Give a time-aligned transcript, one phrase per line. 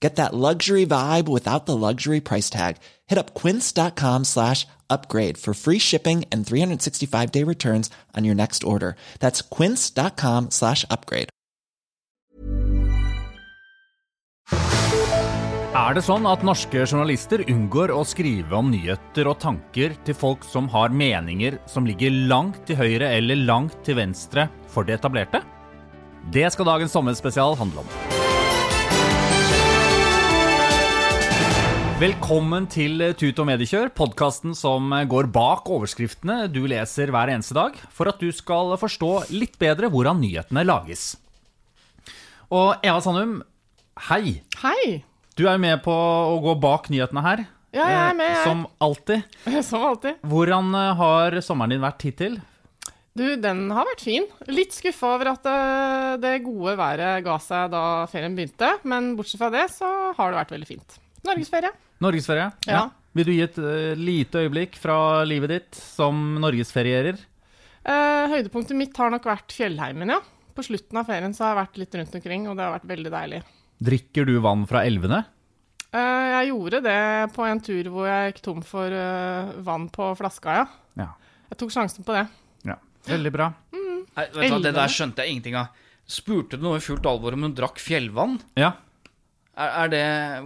[0.00, 2.76] Get that luxury vibe without the luxury price tag.
[3.06, 8.96] Hit up quince.com slash upgrade for free shipping and 365-day returns on your next order.
[9.20, 11.30] That's quince.com slash upgrade.
[15.76, 20.46] Er det sånn at norske journalister unngår å skrive om nyheter og tanker til folk
[20.48, 25.44] som har meninger som ligger langt til høyre eller langt til venstre for det etablerte?
[26.32, 28.15] Det skal dagens sommerspesial handle om.
[31.96, 37.78] Velkommen til Tut og mediekjør, podkasten som går bak overskriftene du leser hver eneste dag,
[37.88, 41.14] for at du skal forstå litt bedre hvordan nyhetene lages.
[42.52, 43.38] Og Eva Sandum,
[44.10, 44.42] hei.
[44.60, 44.98] Hei!
[45.40, 47.42] Du er jo med på å gå bak nyhetene her.
[47.72, 48.44] Ja, jeg er med, eh, jeg.
[48.44, 49.40] Som alltid.
[49.70, 50.20] Som alltid.
[50.28, 52.36] Hvordan eh, har sommeren din vært hittil?
[53.16, 54.28] Du, den har vært fin.
[54.52, 59.40] Litt skuffa over at eh, det gode været ga seg da ferien begynte, men bortsett
[59.40, 61.00] fra det så har det vært veldig fint.
[61.24, 61.72] Norgesferie.
[62.04, 62.50] Norgesferie?
[62.68, 62.86] Ja.
[63.16, 67.20] Vil du gi et uh, lite øyeblikk fra livet ditt som norgesferierer?
[67.86, 70.20] Uh, høydepunktet mitt har nok vært fjellheimen, ja.
[70.56, 72.90] På slutten av ferien så har jeg vært litt rundt omkring, og det har vært
[72.90, 73.40] veldig deilig.
[73.86, 75.22] Drikker du vann fra elvene?
[75.94, 77.00] Uh, jeg gjorde det
[77.36, 80.66] på en tur hvor jeg gikk tom for eh, vann på flaska, ja.
[81.00, 81.08] Ja.
[81.52, 82.26] Jeg tok sjansen på det.
[82.68, 82.76] ja.
[83.06, 83.52] Veldig bra.
[83.72, 85.84] Nei, vet du hva, Det der skjønte jeg ingenting av.
[86.08, 88.38] Spurte du noe i fullt alvor om hun drakk fjellvann?
[88.58, 88.72] Ja.
[89.56, 90.00] Er, er det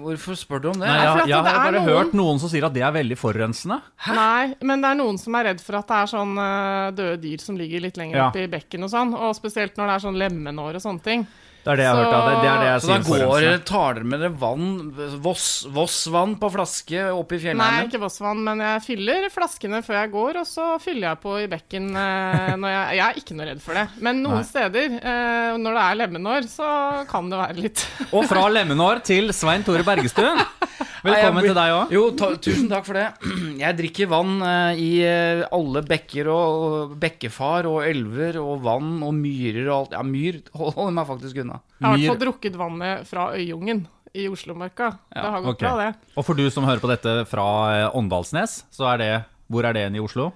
[0.04, 0.87] Hvorfor spør du om det?
[0.87, 3.16] Nei, jeg, jeg, jeg har bare noen- hørt noen som sier at det er veldig
[3.19, 3.81] forurensende.
[4.15, 7.16] Nei, men det er noen som er redd for at det er sånn eh, døde
[7.25, 8.28] dyr som ligger litt lenger Ja.
[8.28, 11.26] oppe i bekken og sånn, og spesielt når det er sånn lemenår og sånne ting.
[11.60, 12.15] Det er det jeg har Så- hørt.
[12.16, 13.65] av Det, det er det jeg Så da går, forurensende.
[13.69, 18.41] tar dere med dere vann, Voss, Voss-vann på flaske opp i Nei, ikke ikke Vossvann,
[18.43, 22.56] men jeg fyller flaskene før jeg går, og så fyller jeg på i bekken eh,
[22.56, 23.87] når jeg Jeg er ikke noe redd for det.
[24.00, 24.48] Men noen Nei.
[24.48, 26.71] steder, eh, når det er lemenår, så
[27.10, 30.41] kan det være litt Og fra lemenår til Svein Tore Bergestuen.
[31.00, 31.92] Velkommen til deg òg.
[31.94, 33.06] Jo, ta, tusen takk for det.
[33.62, 39.14] Jeg drikker vann eh, i eh, alle bekker og, bekkefar og elver og vann og
[39.16, 39.96] myrer og alt.
[39.96, 41.62] Ja, myr holder meg faktisk unna.
[41.78, 44.90] Jeg har i hvert fall drukket vannet fra Øyungen i Oslomarka.
[45.14, 45.68] det har gått okay.
[45.68, 46.12] bra, det.
[46.18, 47.46] Og for du som hører på dette fra
[47.78, 49.12] eh, Åndalsnes, så er det
[49.50, 50.28] Hvor er det igjen i Oslo?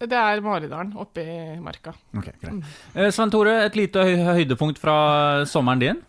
[0.00, 1.92] Det er Maridalen oppe i marka.
[2.16, 2.68] Ok, greit.
[2.94, 6.04] Eh, Svein Tore, et lite høydepunkt fra sommeren din?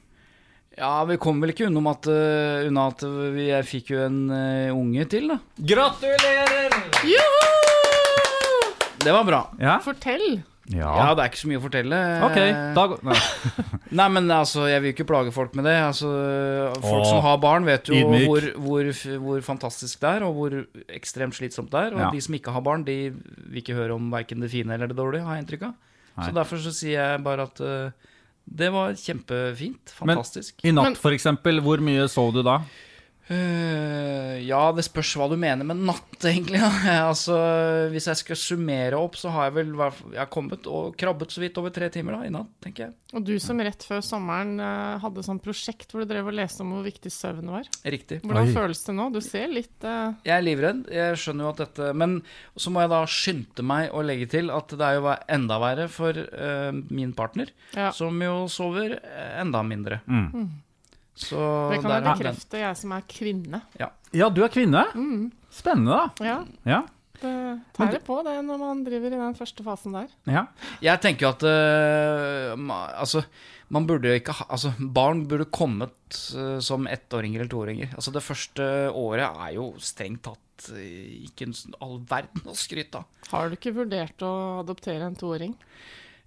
[0.78, 3.04] Ja, vi kom vel ikke unna at, uh, unna at
[3.36, 5.40] vi, jeg fikk jo en uh, unge til, da.
[5.74, 6.78] Gratulerer!
[7.12, 8.72] Joho!
[9.02, 9.42] Det var bra.
[9.60, 9.76] Ja?
[9.84, 10.40] Fortell!
[10.72, 11.98] Ja, det er ikke så mye å fortelle.
[12.24, 12.38] Ok,
[12.78, 13.16] da går Nei.
[14.00, 15.74] Nei, men altså, jeg vil ikke plage folk med det.
[15.84, 16.08] Altså,
[16.78, 18.92] folk Åh, som har barn, vet jo hvor, hvor,
[19.26, 20.56] hvor fantastisk det er, og hvor
[20.96, 21.98] ekstremt slitsomt det er.
[21.98, 22.12] Og Ja.
[22.14, 24.96] de som ikke har barn, de vil ikke høre om verken det fine eller det
[25.02, 25.76] dårlige, har jeg inntrykk av.
[26.22, 28.08] Så derfor så sier jeg bare at eh,
[28.46, 29.94] det var kjempefint.
[30.02, 30.60] Men- Fantastisk.
[30.66, 32.60] I natt, f.eks., for eksempel, hvor mye sov du da?
[33.32, 36.60] Eh, ja, det spørs hva du mener med natt, egentlig.
[36.60, 37.06] Ja.
[37.12, 37.38] altså,
[37.94, 39.72] hvis jeg skal summere opp, så har jeg vel
[40.12, 42.96] jeg har kommet og krabbet så vidt over tre timer da, i natt, tenker jeg.
[43.16, 46.64] Og du som rett før sommeren eh, hadde sånn prosjekt hvor du drev og leste
[46.66, 47.70] om hvor viktig søvn var.
[47.84, 48.22] Riktig.
[48.26, 48.56] Hvordan Oi.
[48.56, 49.08] føles det nå?
[49.16, 50.16] Du ser litt uh...
[50.28, 50.84] Jeg er livredd.
[50.92, 52.18] Jeg skjønner jo at dette Men
[52.60, 55.88] så må jeg da skynde meg å legge til at det er jo enda verre
[55.92, 56.18] for
[56.92, 57.92] min partner, Ja.
[57.96, 58.98] som jo sover
[59.40, 60.02] enda mindre.
[60.08, 60.50] Mm.
[61.16, 61.38] Så
[61.72, 63.62] Det kan jeg bekrefte, jeg som er kvinne.
[63.80, 64.86] Ja, du er kvinne.
[65.52, 66.26] Spennende, da.
[66.26, 66.82] Ja, Ja.
[67.22, 70.08] det tærer på det når man driver i den første fasen der.
[70.26, 70.46] ja.
[70.82, 73.24] Jeg tenker jo at uh, Altså,
[73.70, 75.94] man burde ikke ha Altså, barn burde kommet
[76.36, 77.94] uh, som ettåringer eller toåringer.
[77.94, 83.06] Altså, det første året er jo strengt tatt eh, ikke all verden å skryte av.
[83.32, 84.34] Har du ikke vurdert å
[84.64, 85.54] adoptere en toåring?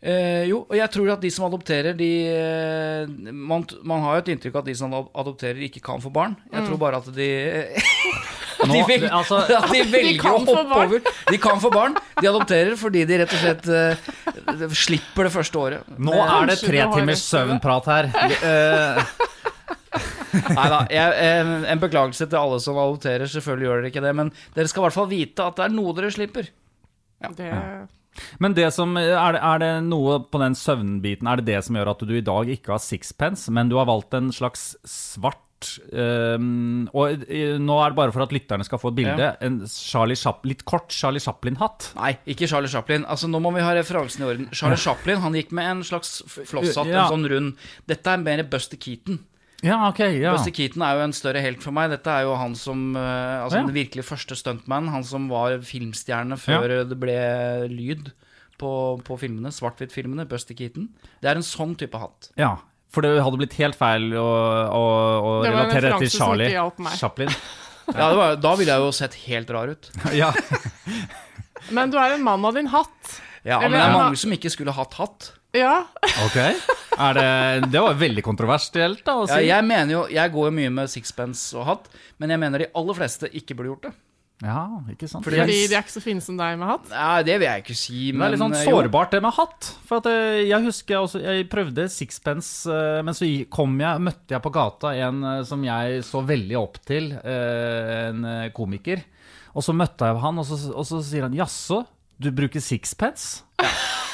[0.04, 4.24] Eh, jo, og jeg tror at de som adopterer, de eh, man, man har jo
[4.26, 6.34] et inntrykk av at de som adopterer, ikke kan få barn.
[6.52, 7.28] Jeg tror bare at de
[8.64, 11.70] At de, vil, altså- at de velger kan å få hoppe over De kan få
[11.72, 11.96] barn.
[12.20, 15.88] De adopterer fordi de rett og slett uh, slipper det første året.
[15.98, 18.10] Nå er det tre timers søvnprat her.
[20.34, 20.78] Eh, Nei da.
[20.90, 23.30] En, en beklagelse til alle som adopterer.
[23.30, 25.74] Selvfølgelig gjør dere ikke det, men dere skal i hvert fall vite at det er
[25.76, 26.48] noe dere slipper.
[27.38, 27.50] Det,
[28.42, 31.76] Men det som, er, det, er det noe på den søvnbiten Er det det som
[31.78, 35.40] gjør at du i dag ikke har sixpence, men du har valgt en slags svart
[35.96, 39.28] ehm, Og eh, nå er det bare for at lytterne skal få et bilde.
[39.30, 39.34] Ja.
[39.44, 41.90] En Charlie Chap, litt kort Charlie Chaplin-hatt.
[41.98, 43.06] Nei, ikke Charlie Chaplin.
[43.10, 44.50] Altså, Nå må vi ha referansen i orden.
[44.54, 47.06] Charlie Chaplin han gikk med en slags flosshatt, Ja.
[47.06, 47.68] en sånn rund.
[47.90, 49.22] Dette er mer Buster Keaton.
[49.64, 50.34] Ja, ok, ja.
[50.34, 51.88] Buster Keaton er jo en større helt for meg.
[51.94, 53.64] Dette er jo han som eh, Altså Ja.
[53.64, 54.90] den virkelig første stuntman.
[54.92, 57.16] Han som var filmstjerne før det ble
[57.72, 58.10] lyd
[58.60, 58.70] på,
[59.06, 59.48] på filmene.
[59.54, 60.26] Svart-hvitt-filmene.
[60.28, 60.90] Buster Keaton.
[61.24, 62.30] Det er en sånn type hatt.
[62.36, 62.56] ja.
[62.94, 64.22] For det hadde blitt helt feil å,
[64.70, 64.82] å,
[65.18, 66.52] å Det relatere det til Charlie.
[67.00, 67.32] Chaplin.
[67.90, 69.88] Ja, det var, Da ville jeg jo sett helt rar ut.
[70.14, 70.28] Ja.
[71.74, 73.16] men du er en mann av din hatt.
[73.44, 75.32] Ja, Men det er mange som ikke skulle hatt hatt.
[75.52, 75.84] Ja.
[76.24, 76.38] Ok.
[76.98, 79.16] Er det, det var veldig kontroversielt, da.
[79.24, 81.88] Å Ja, jeg mener jo, jeg går jo mye med sixpence og hatt,
[82.22, 83.94] men jeg mener de aller fleste ikke burde gjort det.
[84.44, 85.24] Ja, ikke sant?
[85.24, 86.88] Fordi- Fordi de er ikke så fine som deg med hatt.
[86.90, 89.70] Nei, det vil jeg ikke si, Det er litt sånn eh, sårbart det med hatt.
[89.86, 94.00] For at eh, jeg husker jeg også Jeg prøvde sixpence, eh, men så kom jeg,
[94.02, 99.02] møtte jeg på gata en som jeg så veldig opp til, en komiker.
[99.54, 101.86] Og så møtte jeg han, og så, og så sier han 'jaså,
[102.20, 103.42] du bruker sixpence'?
[103.62, 103.70] Ja,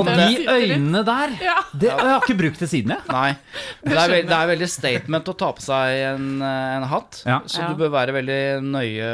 [0.00, 1.56] Og men de øynene der, Ja.
[1.72, 3.02] det, jeg har ikke brukt det siden, jeg.
[3.08, 3.36] nei,
[3.84, 7.22] det er, veld, det er veldig statement å ta på seg en, en hatt.
[7.26, 7.40] Ja.
[7.46, 7.68] Så Ja.
[7.68, 9.10] du bør være veldig nøye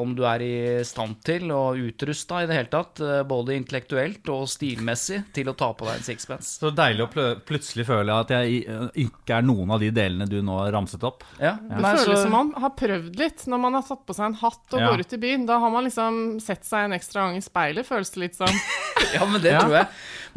[0.00, 4.28] om du er i stand til og utrusta i det hele tatt, eh, både intellektuelt
[4.32, 6.58] og stilmessig, til å ta på deg en sixpence.
[6.60, 10.28] Så deilig å pl plutselig føle at jeg eh, ikke er noen av de delene
[10.28, 11.24] du nå ramset opp.
[11.40, 11.56] Ja.
[11.60, 14.26] Det Nei, føles så- som man har prøvd litt når man har satt på seg
[14.26, 14.88] en hatt og Ja.
[14.90, 15.46] går ut i byen.
[15.46, 18.48] Da har man liksom sett seg en ekstra gang i speilet, føles det litt som.
[19.14, 19.60] Ja, men det Ja.
[19.60, 19.86] tror jeg.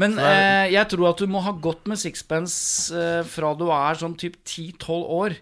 [0.01, 3.99] Men eh, jeg tror at du må ha gått med sixpence eh, fra du er
[3.99, 5.35] sånn typ 10-12 år,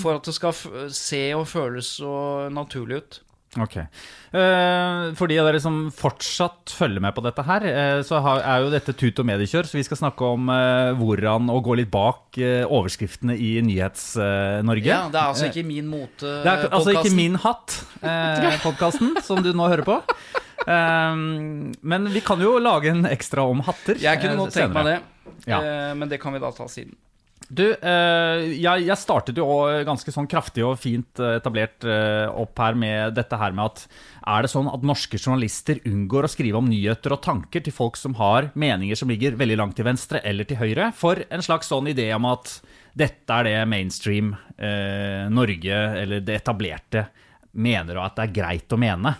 [0.00, 0.64] for at det skal f
[0.96, 3.20] se og føles så naturlig ut.
[3.60, 3.76] Ok.
[3.78, 8.40] Eh, for de av dere som fortsatt følger med på dette her, eh, så har,
[8.42, 11.76] er jo dette tut og mediekjør, så vi skal snakke om eh, hvordan å gå
[11.78, 14.90] litt bak eh, overskriftene i Nyhets-Norge.
[14.90, 19.14] Ja, Det er altså ikke min mote Det er altså ikke min hatt, eh, podkasten,
[19.22, 20.00] som du nå hører på.
[20.66, 21.14] Eh,
[21.92, 23.98] men vi kan jo lage en ekstra om hatter.
[24.00, 24.98] Jeg kunne eh, godt tenkt meg det,
[25.50, 25.58] Ja.
[25.62, 26.94] eh, men det kan vi da ta siden.
[27.44, 29.44] Du, eh, jeg, jeg startet jo
[29.84, 31.84] ganske sånn kraftig og fint etablert
[32.40, 33.82] opp her med dette her med at
[34.24, 37.98] er det sånn at norske journalister unngår å skrive om nyheter og tanker til folk
[38.00, 41.68] som har meninger som ligger veldig langt til venstre eller til høyre, for en slags
[41.68, 42.62] sånn idé om at
[42.96, 47.04] dette er det mainstream eh, Norge, eller det etablerte,
[47.60, 49.12] mener og at det er greit å mene.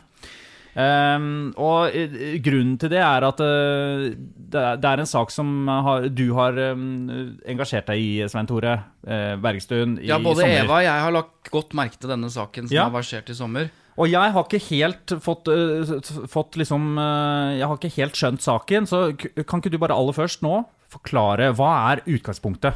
[0.74, 6.08] Ehm, og eh, grunnen til det er at uh, det, er, en sak som har,
[6.10, 8.74] du har um, engasjert deg i, Svein Tore
[9.06, 10.48] uh, Bergstuen, i Ja, både.
[10.48, 12.88] Eva og jeg har lagt godt merke til denne saken som Ja.
[12.88, 13.70] har versert i sommer.
[13.94, 18.90] Og jeg har ikke helt fått, uh, fått liksom Jeg har ikke helt skjønt saken,
[18.90, 19.04] så
[19.46, 22.74] kan ikke du bare aller først nå forklare hva er utgangspunktet?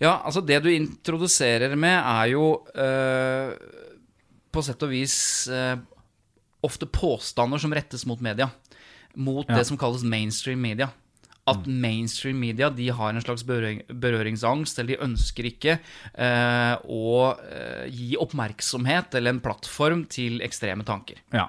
[0.00, 2.56] Ja, altså det du introduserer med er jo
[4.48, 5.16] på sett og vis
[6.62, 8.50] ofte påstander som rettes mot media.
[9.14, 9.56] Mot Ja.
[9.58, 10.90] det som kalles mainstream media.
[11.48, 15.78] At mainstream media de har en slags berøring, berøringsangst, eller de ønsker ikke
[16.14, 21.22] eh, å eh, gi oppmerksomhet eller en plattform til ekstreme tanker.
[21.32, 21.46] Ja.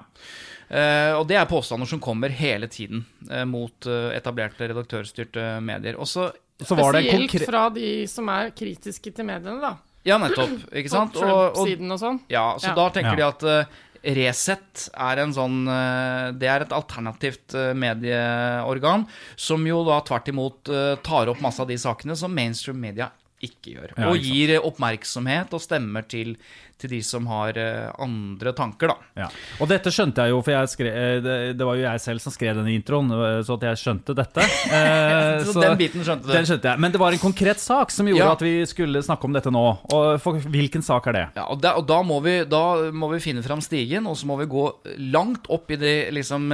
[0.70, 5.98] Eh, og det er påstander som kommer hele tiden eh, mot eh, etablerte redaktørstyrte medier.
[6.00, 9.60] Og så Så var det en Spesielt konkret fra de som er kritiske til mediene,
[9.60, 9.74] da.
[10.04, 10.62] Ja, nettopp.
[10.72, 11.16] Ikke sant?
[11.16, 11.28] Og
[11.60, 12.20] Og, og, sånn.
[12.32, 12.74] Ja, så Ja.
[12.74, 13.16] da tenker Ja.
[13.16, 13.64] de at eh,
[14.00, 19.04] Resett er en sånn eh, Det er et alternativt eh, medieorgan
[19.36, 23.10] som jo da tvert imot eh, tar opp masse av de sakene som mainstream media
[23.44, 23.92] ikke gjør.
[24.10, 26.34] Og gir oppmerksomhet og stemmer til,
[26.80, 28.96] til de som har eh, andre tanker, da.
[29.24, 29.28] Ja.
[29.60, 32.22] Og dette skjønte jeg jo, for jeg skre, eh, det, det var jo jeg selv
[32.24, 34.46] som skrev denne introen, eh, så at jeg skjønte dette.
[34.80, 36.32] Eh, Så den biten skjønte du.
[36.32, 36.80] Den skjønte jeg.
[36.80, 38.32] Men det var en konkret sak som gjorde Ja.
[38.36, 39.62] at vi skulle snakke om dette nå.
[39.92, 41.24] Og for, hvilken sak er det?
[41.36, 42.62] Ja, og, da, og da, må vi, da
[42.94, 44.64] må vi finne fram stigen, og så må vi gå
[45.12, 46.48] langt opp i de liksom,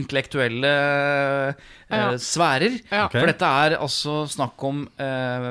[0.00, 0.72] intellektuelle
[1.50, 1.54] eh,
[1.90, 2.10] Ja.
[2.22, 2.76] sfærer.
[2.90, 3.06] Ja.
[3.10, 5.48] For dette er altså snakk om eh,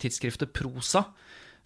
[0.00, 1.04] tidsskriftet Prosa,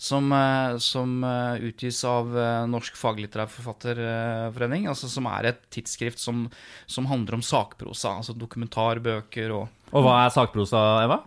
[0.05, 4.89] som, eh, som eh, utgis av eh, Norsk faglitterær forfatterforening.
[4.93, 6.45] Altså, som er et tidsskrift som,
[6.91, 11.21] som handler om sakprosa, altså dokumentarbøker og Og hva er sakprosa, Eva?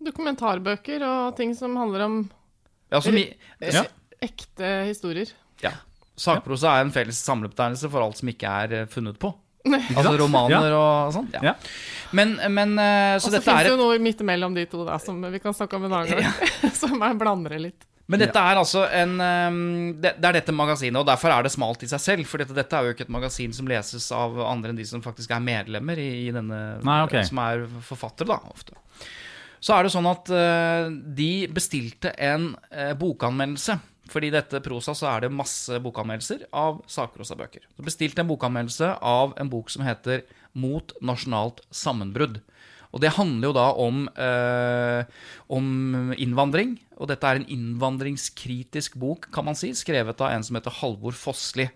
[0.00, 2.16] Dokumentarbøker og ting som handler om
[2.90, 3.28] ja, som i,
[3.62, 3.84] Ja.
[4.20, 5.30] ekte historier.
[5.62, 5.74] ja.
[6.20, 9.30] Sakprosa er en felles samlebetegnelse for alt som ikke er funnet på.
[9.70, 11.28] Altså romaner og sånn.
[11.36, 11.40] Ja.
[11.50, 11.54] Ja.
[12.16, 14.98] Men, men eh, Og Så fins er det jo noe midt imellom de to, da,
[15.00, 16.72] som vi kan snakke om en annen gang.
[16.80, 17.86] som er blandere litt.
[18.10, 19.60] Men dette er altså en ehm,
[20.02, 22.26] det, det er dette magasinet, og derfor er det smalt i seg selv.
[22.26, 25.04] For dette, dette er jo ikke et magasin som leses av andre enn de som
[25.04, 27.22] faktisk er medlemmer i, i denne Nei, okay.
[27.28, 28.74] Som er forfattere, da, ofte.
[29.60, 30.90] Så er det sånn at eh,
[31.20, 33.76] de bestilte en eh, bokanmeldelse.
[34.10, 37.62] Fordi i dette prosa så er det masse bokanmeldelser av sakprosabøker.
[37.76, 40.24] Så bestilte en bokanmeldelse av en bok som heter
[40.58, 42.40] Mot nasjonalt sammenbrudd.
[42.90, 45.04] Og det handler jo da om, eh,
[45.48, 46.78] om innvandring.
[46.98, 51.12] Og dette er en innvandringskritisk bok, kan man si, skrevet av en som heter Halvor
[51.12, 51.70] Fossli.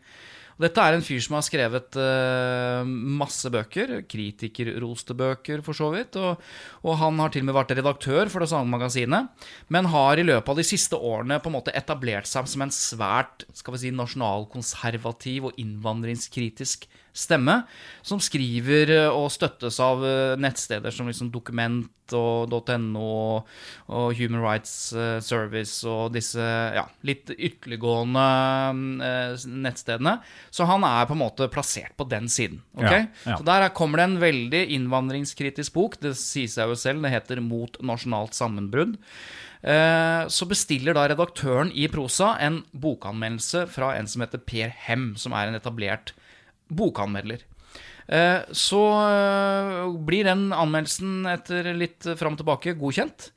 [0.55, 5.89] Og dette er en fyr som har skrevet eh, masse bøker, kritikerroste bøker for så
[5.91, 6.19] vidt.
[6.21, 6.39] Og,
[6.87, 9.33] og han har til og med vært redaktør for det samme magasinet.
[9.75, 12.75] Men har i løpet av de siste årene på en måte etablert seg som en
[12.75, 17.61] svært skal vi si, nasjonalkonservativ og innvandringskritisk stemme,
[18.03, 22.53] som skriver eh, og støttes av eh, nettsteder som liksom Dokument og
[22.83, 23.05] .no
[23.41, 28.25] og, Human Rights eh, Service og disse ja, litt ytterliggående
[29.47, 30.19] nettstedene.
[30.53, 32.61] Så han er på en måte plassert på den siden.
[32.77, 33.07] Okay?
[33.07, 33.39] Ja, ja.
[33.39, 35.97] Så der kommer det en veldig innvandringskritisk bok.
[36.03, 38.99] Det sier seg jo selv, det heter 'Mot nasjonalt sammenbrudd'.
[39.65, 45.33] Så bestiller da redaktøren i Prosa en bokanmeldelse fra en som heter Per Hem, som
[45.33, 46.13] er en etablert
[46.77, 47.43] bokanmelder.
[48.09, 53.31] Eh, Så eh, blir den anmeldelsen etter litt fram og tilbake godkjent.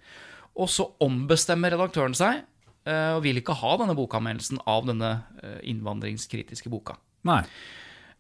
[0.57, 2.41] Og så ombestemmer redaktøren seg
[2.87, 5.11] eh, og vil ikke ha denne bokanmeldelsen av denne
[5.63, 6.97] innvandringskritiske boka.
[7.27, 7.43] Nei.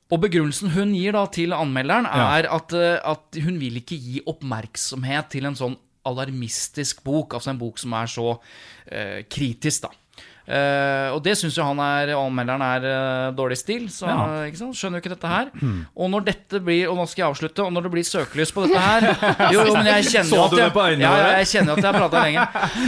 [0.07, 2.37] Og begrunnelsen hun gir da til anmelderen, Ja.
[2.39, 5.75] er at, eh, at hun vil ikke gi oppmerksomhet til en sånn
[6.07, 8.39] alarmistisk bok, altså en bok som er så
[8.87, 9.89] eh, kritisk, da.
[10.47, 14.19] Eh, og det syns jo han er, anmelderen er uh, dårlig stil, så Ja.
[14.47, 14.77] ikke sant?
[14.79, 15.49] skjønner jo ikke dette her.
[15.91, 18.63] Og når dette blir, og nå skal jeg avslutte, og når det blir søkelys på
[18.63, 19.07] dette her
[19.53, 21.75] Jo, jo, men jeg kjenner Så jo at du det jeg, ja, ja, jeg kjenner
[21.75, 22.47] at jeg prata lenge.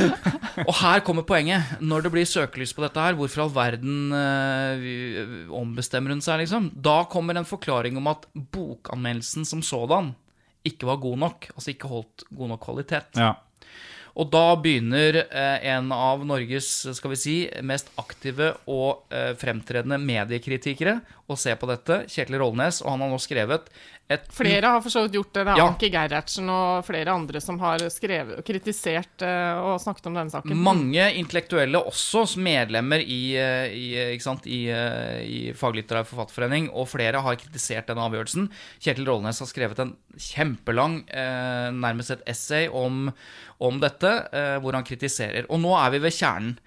[0.70, 1.76] Og her kommer poenget.
[1.84, 6.72] Når det blir søkelys på dette her, hvorfor all verden eh, ombestemmer hun seg, liksom?
[6.80, 8.24] Da kommer en forklaring om at
[8.56, 10.14] bokanmeldelsen som sådan
[10.68, 11.52] ikke var god nok.
[11.56, 13.20] Altså ikke holdt god nok kvalitet.
[13.20, 13.34] Ja.
[14.20, 20.00] Og da begynner eh, en av Norges skal vi si, mest aktive og eh, fremtredende
[20.04, 20.98] mediekritikere
[21.30, 23.70] å se på dette, Kjetil Rollnes, og han har nå skrevet
[24.10, 25.44] et Flere har for så vidt gjort det.
[25.46, 25.66] Det er Ja.
[25.70, 30.58] Anki Gerhardsen og flere andre som har skrevet, kritisert eh, og snakket om denne saken.
[30.58, 34.62] Mange intellektuelle også, som medlemmer i, eh, i, eh, i,
[35.30, 38.50] i Faglitterær forfatterforening, og flere har kritisert denne avgjørelsen.
[38.82, 41.04] Kjetil Rollenes har skrevet en kjempelang,
[41.78, 43.12] nærmest et essay om,
[43.62, 44.10] om dette,
[44.60, 45.46] hvor han kritiserer.
[45.50, 46.58] Og nå er vi ved kjernen.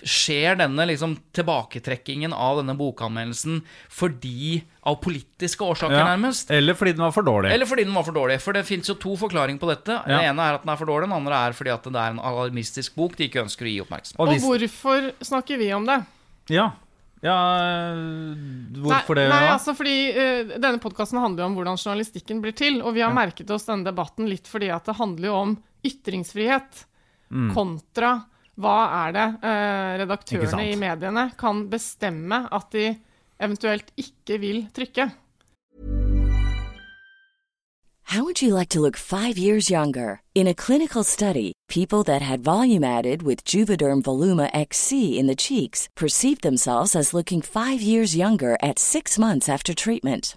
[0.00, 3.58] Skjer denne liksom tilbaketrekkingen av denne bokanmeldelsen
[3.92, 6.06] fordi av politiske årsaker, Ja.
[6.16, 6.50] nærmest?
[6.50, 7.50] Eller fordi den var for dårlig.
[7.52, 8.38] Eller fordi den var for dårlig.
[8.40, 9.92] For det fins jo to forklaringer på dette.
[10.08, 10.08] Ja.
[10.08, 12.14] Den ene er at den er for dårlig, den andre er fordi at det er
[12.14, 14.20] en alarmistisk bok de ikke ønsker å gi oppmerksomhet.
[14.20, 16.00] Og Og hvorfor snakker vi om det?
[16.48, 16.70] ja.
[17.22, 17.36] ja
[18.80, 19.28] Hvorfor det?
[19.28, 22.80] Nei, nei altså fordi uh, Denne podkasten handler jo om hvordan journalistikken blir til.
[22.82, 26.86] Og vi har merket oss denne debatten litt fordi at det handler jo om ytringsfrihet
[27.34, 27.54] Mm.
[27.54, 28.10] kontra
[28.60, 32.94] hva er det eh, redaktørene i mediene kan bestemme at de
[33.42, 35.10] eventuelt ikke vil trykke.
[38.14, 40.20] How would you like to look five years younger?
[40.36, 45.34] In a clinical study, people that had volume added with Juvederm Voluma XC in the
[45.34, 50.36] cheeks perceived themselves as looking five years younger at six months after treatment.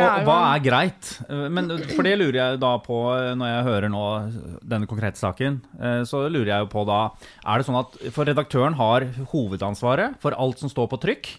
[0.00, 1.10] Og jo hva er greit?
[1.28, 4.04] Eh, Men For det lurer jeg da på eh, når jeg hører nå
[4.62, 5.60] denne konkrete saken.
[5.80, 7.00] eh, Så lurer jeg jo på da
[7.44, 11.32] Er det sånn at For redaktøren har hovedansvaret for alt som står på trykk.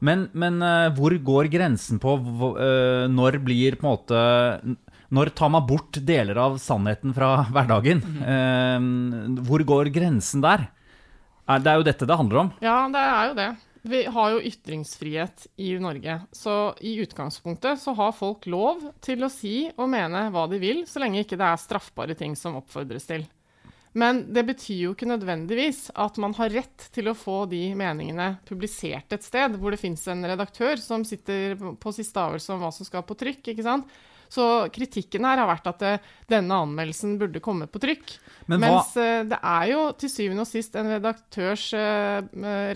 [0.00, 2.14] Men, men eh, hvor går grensen på
[2.62, 4.76] eh, når blir på en måte
[5.10, 8.04] Når tar man bort deler av sannheten fra hverdagen?
[8.22, 10.68] Eh, Hvor går grensen der?
[11.48, 12.52] Er- Det er jo dette det handler om.
[12.60, 13.48] Ja, det er jo det.
[13.88, 16.20] Vi har jo ytringsfrihet i Norge.
[16.32, 20.82] Så i utgangspunktet så har folk lov til å si og mene hva de vil,
[20.84, 23.24] så lenge ikke det er straffbare ting som oppfordres til.
[23.96, 28.34] Men det betyr jo ikke nødvendigvis at man har rett til å få de meningene
[28.48, 32.72] publisert et sted, hvor det fins en redaktør som sitter på siste avgjørelse om hva
[32.74, 33.54] som skal på trykk.
[33.54, 33.88] ikke sant?
[34.32, 34.44] Så
[34.74, 38.12] kritikken her har vært at eh, denne anmeldelsen burde komme på trykk.
[38.48, 42.20] Men Mens eh, det er jo til syvende og sist en redaktørs eh,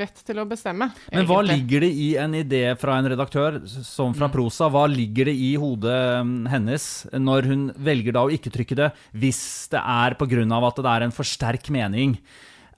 [0.01, 0.91] rett til å bestemme.
[1.13, 4.71] Men hva ligger det i en idé fra en redaktør som fra prosa?
[4.73, 8.91] Hva ligger det i hodet mm, hennes når hun velger da å ikke trykke det,
[9.13, 10.43] hvis det er pga.
[10.43, 12.17] at det er en for sterk mening?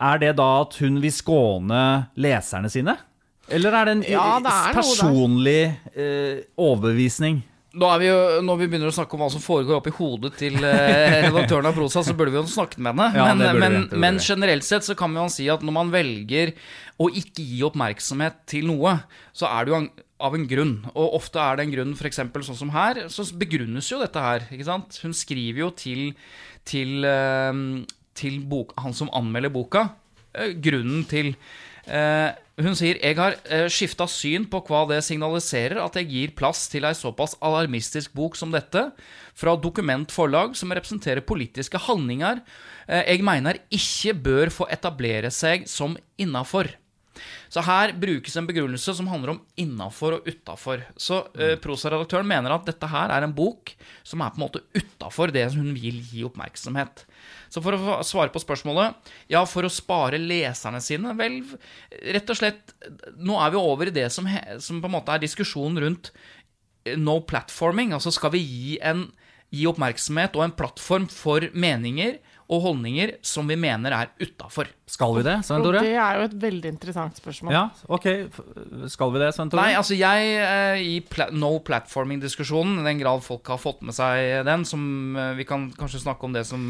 [0.03, 1.83] Er det da at hun vil skåne
[2.19, 2.97] leserne sine?
[3.53, 5.63] Eller er det en Ja, det er personlig
[5.95, 7.43] eh, overbevisning?
[7.75, 10.35] Nå er vi jo, når vi begynner å snakke om hva som foregår oppi hodet
[10.39, 13.09] til eh, redaktøren av Prosa, så burde vi jo snakket med henne.
[13.19, 15.91] Ja, men, vi, men, men generelt sett så kan vi jo si at når man
[15.95, 16.55] velger
[17.03, 18.95] å ikke gi oppmerksomhet til noe,
[19.35, 19.83] så er det jo
[20.25, 20.77] av en grunn.
[20.95, 22.23] Og ofte er det en grunn, f.eks.
[22.47, 24.47] sånn som her, så begrunnes jo dette her.
[24.55, 25.03] ikke sant?
[25.03, 26.07] Hun skriver jo til,
[26.69, 27.61] til, eh,
[28.15, 29.89] til bok, han som anmelder boka,
[30.39, 31.35] eh, grunnen til
[31.85, 32.31] Eh,
[32.63, 36.69] hun sier jeg har eh, skifta syn på hva det signaliserer at jeg gir plass
[36.71, 38.87] til ei såpass alarmistisk bok som dette,
[39.35, 42.45] fra dokumentforlag som representerer politiske handlinger
[42.87, 46.71] eh, jeg mener ikke bør få etablere seg som innafor.
[47.51, 50.83] Så her brukes en begrunnelse som handler om innafor og utafor.
[50.99, 53.75] Så eh, prosaredaktøren mener at dette her er en bok
[54.07, 57.05] som er på en måte utafor det hun vil gi oppmerksomhet.
[57.55, 61.39] Så for å svare på spørsmålet Ja, for å spare leserne sine Vel,
[62.15, 62.75] rett og slett
[63.15, 64.27] Nå er vi over i det som,
[64.59, 66.11] som på en måte er diskusjonen rundt
[66.85, 67.95] eh, no platforming.
[67.95, 69.07] Altså skal vi gi, en,
[69.55, 72.19] gi oppmerksomhet og en plattform for meninger
[72.53, 74.69] og holdninger som vi mener er utafor.
[74.85, 75.81] Skal vi det, Svein Tore?
[75.81, 77.55] det er jo et veldig interessant spørsmål.
[77.55, 78.07] Ja, ok.
[78.93, 79.63] Skal vi det, Svein Tore?
[79.65, 83.97] Nei, altså jeg eh, I pla no platforming-diskusjonen, i den grad folk har fått med
[83.97, 86.61] seg den, som eh, Vi kan kanskje snakke om det som,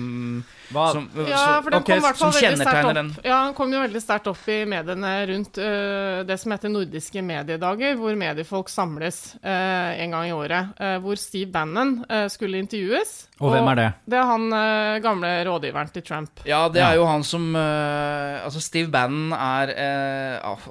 [0.71, 3.19] Hva- som Ja, for den okay, kom i hvert fall veldig sterkt opp.
[3.27, 7.25] Ja, den kom jo veldig sterkt opp i mediene rundt uh, det som heter nordiske
[7.27, 10.71] mediedager, hvor mediefolk samles uh, en gang i året.
[10.79, 11.97] Uh, hvor Steve Bannon
[12.31, 13.25] skulle intervjues.
[13.43, 13.87] Og hvem er det?
[14.07, 16.43] Det er han uh, gamle rådgiveren til Trump.
[16.47, 20.69] Ja, det er jo han som uh, Altså, Steve Bannon er uh,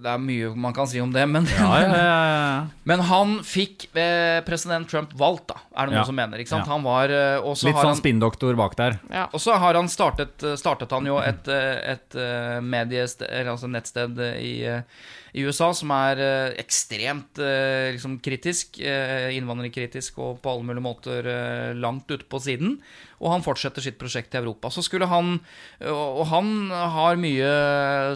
[0.00, 2.62] Det er mye man kan si om det, men, Ja, ja, ja, ja.
[2.88, 3.88] men han fikk
[4.46, 6.06] president Trump valgt, da, er det noen Ja.
[6.08, 6.40] som mener.
[6.40, 6.64] ikke sant?
[6.64, 6.72] Ja.
[6.72, 8.98] Han var Litt har sånn spinndoktor bak der.
[9.12, 9.26] Ja.
[9.32, 12.16] Og så har han startet, startet han jo et, et
[12.64, 14.54] mediested, altså nettsted i,
[15.34, 20.84] i USA som er eh, ekstremt eh, liksom kritisk, eh, innvandrerkritisk og på alle mulige
[20.84, 21.30] måter
[21.76, 22.76] langt ute på siden.
[23.16, 24.68] Og han fortsetter sitt prosjekt i Europa.
[24.68, 25.38] Så skulle han
[25.88, 27.48] Og han har mye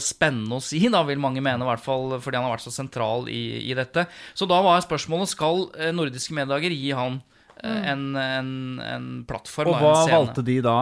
[0.01, 2.75] spennende å si, da vil mange mene, i hvert fall fordi han har vært så
[2.75, 4.07] sentral i, i dette.
[4.35, 7.21] Så da var spørsmålet skal nordiske mediedager gi han
[7.63, 8.53] eh, en, en,
[8.85, 10.79] en plattform Og hva valgte de da?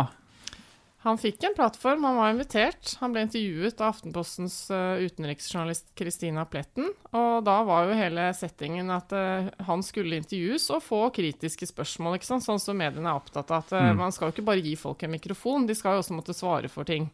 [1.08, 2.90] Han fikk en plattform, han var invitert.
[3.00, 6.90] Han ble intervjuet av Aftenpostens øh, utenriksjournalist Christina Pletten.
[7.16, 12.18] Og da var jo hele settingen at øh, han skulle intervjues og få kritiske spørsmål,
[12.18, 12.44] ikke sant?
[12.44, 13.64] sånn som mediene er opptatt av.
[13.64, 16.18] At øh, man skal jo ikke bare gi folk en mikrofon, de skal jo også
[16.18, 17.08] måtte svare for ting.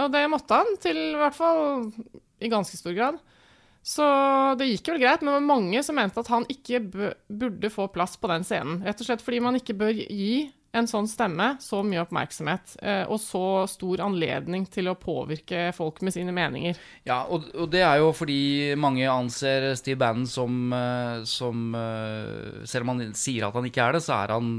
[0.00, 1.90] Og det måtte han, til i hvert fall
[2.40, 3.20] i ganske stor grad.
[3.84, 4.04] Så
[4.56, 6.80] det gikk vel greit, men det var mange som mente at han ikke
[7.28, 8.80] burde få plass på den scenen.
[8.86, 13.04] Rett og slett fordi man ikke bør gi en sånn stemme så mye oppmerksomhet eh,
[13.06, 16.76] og så stor anledning til å påvirke folk med sine meninger.
[17.06, 22.64] Ja, og, og det er jo fordi mange anser Steve Bannon som, eh, som eh,
[22.66, 24.50] Selv om han sier at han ikke er det, så er han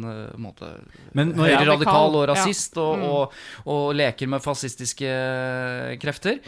[0.42, 0.72] måte
[1.18, 2.32] Men når høyreradikal og Ja.
[2.34, 3.36] rasist og, og,
[3.70, 5.12] og leker med fascistiske
[6.02, 6.40] krefter.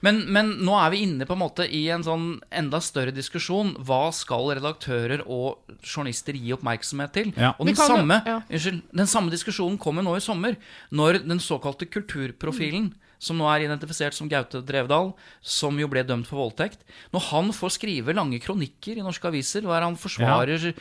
[0.00, 2.22] Men, men nå er vi inne på en måte i en sånn
[2.56, 3.74] enda større diskusjon.
[3.84, 7.32] Hva skal redaktører og journalister gi oppmerksomhet til?
[7.36, 7.50] Ja.
[7.60, 8.38] Og den jo- samme, ja.
[8.48, 10.56] unnskyld, den samme diskusjonen kommer nå i sommer,
[10.94, 15.12] når den såkalte kulturprofilen som nå er identifisert som Gaute Drevdal,
[15.44, 16.80] som jo ble dømt for voldtekt.
[17.12, 20.74] Når han får skrive lange kronikker i norske aviser, der han forsvarer ja.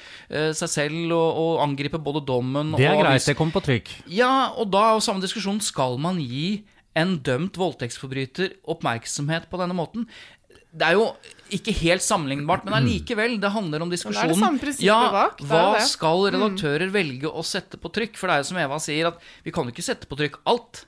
[0.55, 3.93] seg selv og, og angriper både dommen det er og greit, det kommer på trykk.
[4.15, 6.63] ja, og da jo samme diskusjon Skal man gi
[6.97, 10.07] en dømt voldtektsforbryter oppmerksomhet på denne måten?
[10.69, 11.05] Det er jo
[11.55, 13.39] ikke helt sammenlignbart, men allikevel.
[13.41, 14.21] Det handler om diskusjonen.
[14.21, 15.81] Det er det samme prinsippet ja, bak, det er Hva det.
[15.81, 15.89] Mm.
[15.89, 18.19] skal redaktører velge å sette på trykk?
[18.19, 20.37] For det er jo som Eva sier, at vi kan jo ikke sette på trykk
[20.49, 20.83] alt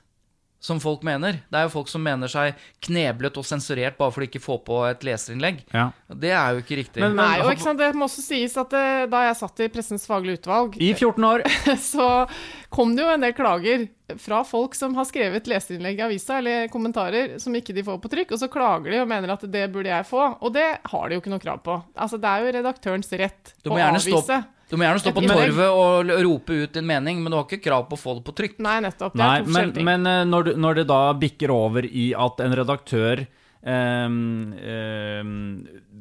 [0.62, 1.40] som folk mener.
[1.50, 2.54] Det er jo folk som mener seg
[2.86, 5.64] kneblet og sensurert bare for de ikke får på et leserinnlegg.
[5.74, 5.88] Ja.
[6.06, 7.02] Det er jo ikke riktig.
[7.02, 9.68] Men- Nei, og ikke sant, Det må også sies at det, da jeg satt i
[9.68, 11.42] Pressens faglige utvalg, I 14 år.
[11.92, 12.28] så
[12.70, 13.88] kom det jo en del klager
[14.22, 18.10] fra folk som har skrevet leserinnlegg i avisa eller kommentarer som ikke de får på
[18.12, 20.38] trykk, og så klager de og mener at det burde jeg få.
[20.42, 21.82] Og det har de jo ikke noe krav på.
[21.96, 24.44] Altså, Det er jo redaktørens rett å stå, avvise.
[24.72, 27.60] Du må gjerne stå på torvet og rope ut din mening, men du har ikke
[27.66, 28.54] krav på å få det på trykk.
[28.64, 29.12] Nei, nettopp.
[29.12, 29.88] Det Nei, er to men, forskjellige ting.
[29.90, 33.26] men eh, når, du, når det da bikker over i at en redaktør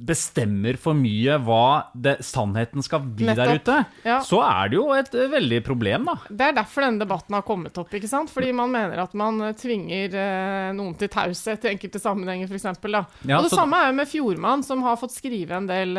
[0.01, 3.75] bestemmer for mye hva det, sannheten skal bli der ute,
[4.07, 4.19] Ja.
[4.25, 6.15] så er det jo et eh, veldig problem, da.
[6.29, 7.91] Det er derfor denne debatten har kommet opp.
[7.93, 8.31] ikke sant?
[8.33, 12.65] Fordi man mener at man eh, tvinger eh, noen til taushet i enkelte sammenhenger, f.eks.
[12.65, 15.93] Ja, og det så- samme er jo med Fjordmann, som har fått skrive en del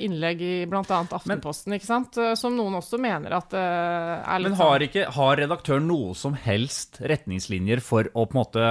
[0.00, 0.82] innlegg i bl.a.
[1.14, 2.16] Aftenposten, ikke sant?
[2.38, 6.98] Som noen også mener at er litt Men har ikke har redaktøren noe som helst
[7.04, 8.66] retningslinjer for å på en måte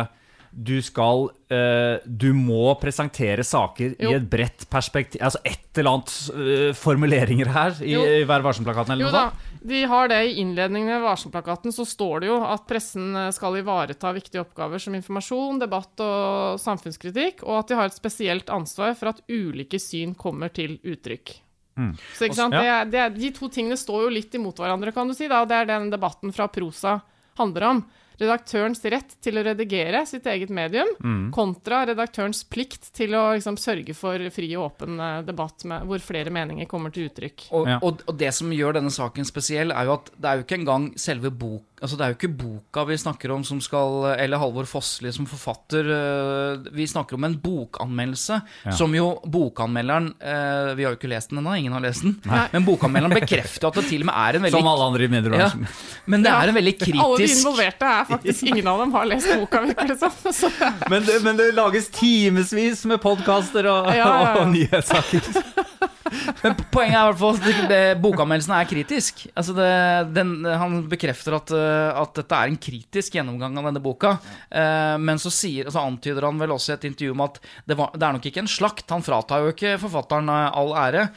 [0.54, 4.12] du skal uh, Du må presentere saker Jo.
[4.12, 8.04] i et bredt perspektiv Altså et eller annet uh, formuleringer her i, Jo.
[8.06, 9.50] i Vær varsom-plakaten eller Jo noe sånt?
[9.64, 13.56] de har det i innledningen i varselplakaten, så står det jo at pressen eh, skal
[13.62, 18.92] ivareta viktige oppgaver som informasjon, debatt og samfunnskritikk, og at de har et spesielt ansvar
[19.00, 21.32] for at ulike syn kommer til uttrykk.
[22.12, 22.54] Så ikke sant?
[22.60, 22.84] Ja.
[22.84, 25.62] Det det de to tingene står jo litt imot hverandre, kan du si, da, det
[25.64, 26.98] er den debatten fra prosa
[27.40, 27.80] handler om.
[28.22, 30.88] Redaktørens rett til å redigere sitt eget medium,
[31.34, 36.00] kontra redaktørens plikt til å liksom, sørge for fri og åpen eh, debatt med, hvor
[36.04, 37.48] flere meninger kommer til uttrykk.
[37.52, 37.80] Og, Ja.
[37.82, 40.60] og, og det som gjør denne saken spesiell, er jo at det er jo ikke
[40.62, 44.40] engang selve bok Altså det er jo ikke boka vi snakker om som skal Eller
[44.40, 45.84] Halvor Fossli som forfatter.
[45.92, 48.38] øh, Vi snakker om en bokanmeldelse
[48.78, 52.16] som jo bokanmelderen øh, Vi har jo ikke lest den ennå, ingen har lest den.
[52.54, 55.10] Men bokanmelderen bekrefter at det til og med er en veldig Som alle andre i
[55.10, 55.68] ja, mediebransjen.
[56.06, 56.40] Men det Ja.
[56.40, 59.62] er en veldig kritisk Alle de involverte er faktisk Ingen av dem har lest boka,
[59.68, 60.52] virker det som.
[60.90, 64.40] Men men det lages timevis med podkaster og, Ja, ja, ja.
[64.46, 65.22] og nyhetssaker.
[66.44, 69.24] Men poenget er i hvert fall at bokanmeldelsen er kritisk.
[69.34, 69.70] Altså det,
[70.16, 74.16] den, han bekrefter at, uh, at dette er en kritisk gjennomgang av denne boka.
[74.48, 77.40] Uh, men så, sier, så antyder han vel også i et intervju om at
[77.70, 78.86] det, var, det er nok ikke en slakt.
[78.94, 81.08] Han fratar jo ikke forfatteren uh, all ære.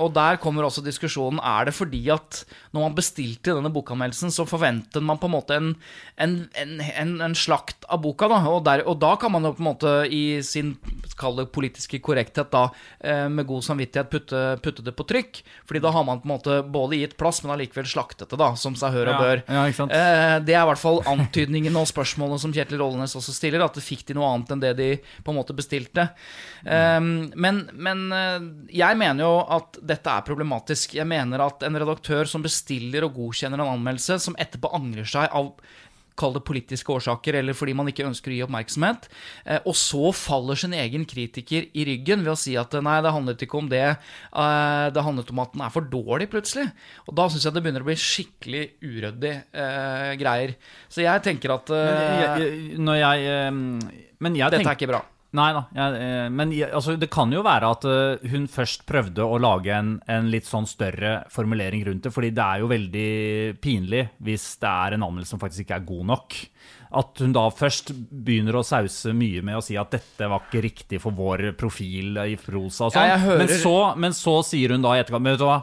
[0.00, 2.42] Og der kommer også diskusjonen Er det fordi at
[2.74, 5.68] når man bestilte denne bokanmeldelsen, så forventet man på en måte en,
[6.18, 8.26] en, en, en, slakt av boka.
[8.30, 8.40] Da.
[8.50, 10.74] Og, der, og da kan man jo på en måte i sin
[11.18, 12.64] kall det politiske korrekthet da,
[12.98, 15.40] eh, med god samvittighet putte, putte det på trykk.
[15.68, 18.50] Fordi da har man på en måte både gitt plass, men allikevel slaktet det, da,
[18.58, 19.44] som seg hør og bør.
[19.46, 19.94] ja, sant?
[19.94, 23.78] Eh, det er i hvert fall antydningen og spørsmålet som Kjetil Rollenes også stiller, at
[23.78, 24.90] det fikk de noe annet enn det de
[25.22, 26.08] på en måte bestilte.
[26.66, 30.96] Eh, men men eh, jeg mener jo at dette er problematisk.
[30.98, 35.30] Jeg mener at en redaktør som bestiller og godkjenner en anmeldelse, som etterpå angrer seg
[35.30, 35.52] av
[36.18, 39.08] Kall det politiske årsaker, eller fordi man ikke ønsker å gi oppmerksomhet.
[39.44, 43.14] Eh, og så faller sin egen kritiker i ryggen ved å si at nei, det
[43.14, 43.82] handlet ikke om det.
[43.94, 46.68] eh, det handlet om at den er for dårlig, plutselig.
[47.08, 50.54] Og da syns jeg det begynner å bli skikkelig uryddig eh, greier.
[50.88, 53.50] Så jeg tenker at eh, Men jeg, jeg, når jeg eh,
[54.22, 55.02] Men jeg dette tenker er ikke bra.
[55.34, 55.64] Nei da.
[55.74, 59.72] Jeg, eh, men altså, det kan jo være at eh, hun først prøvde å lage
[59.74, 62.12] en, en litt sånn større formulering rundt det.
[62.14, 63.08] fordi det er jo veldig
[63.64, 66.38] pinlig hvis det er en anmeldelse som faktisk ikke er god nok.
[66.94, 70.62] At hun da først begynner å sause mye med å si at dette var ikke
[70.68, 73.10] riktig for vår profil i prosa og sånn.
[73.10, 75.62] Ja, men, så, men så sier hun da i etterkant Men vet du hva?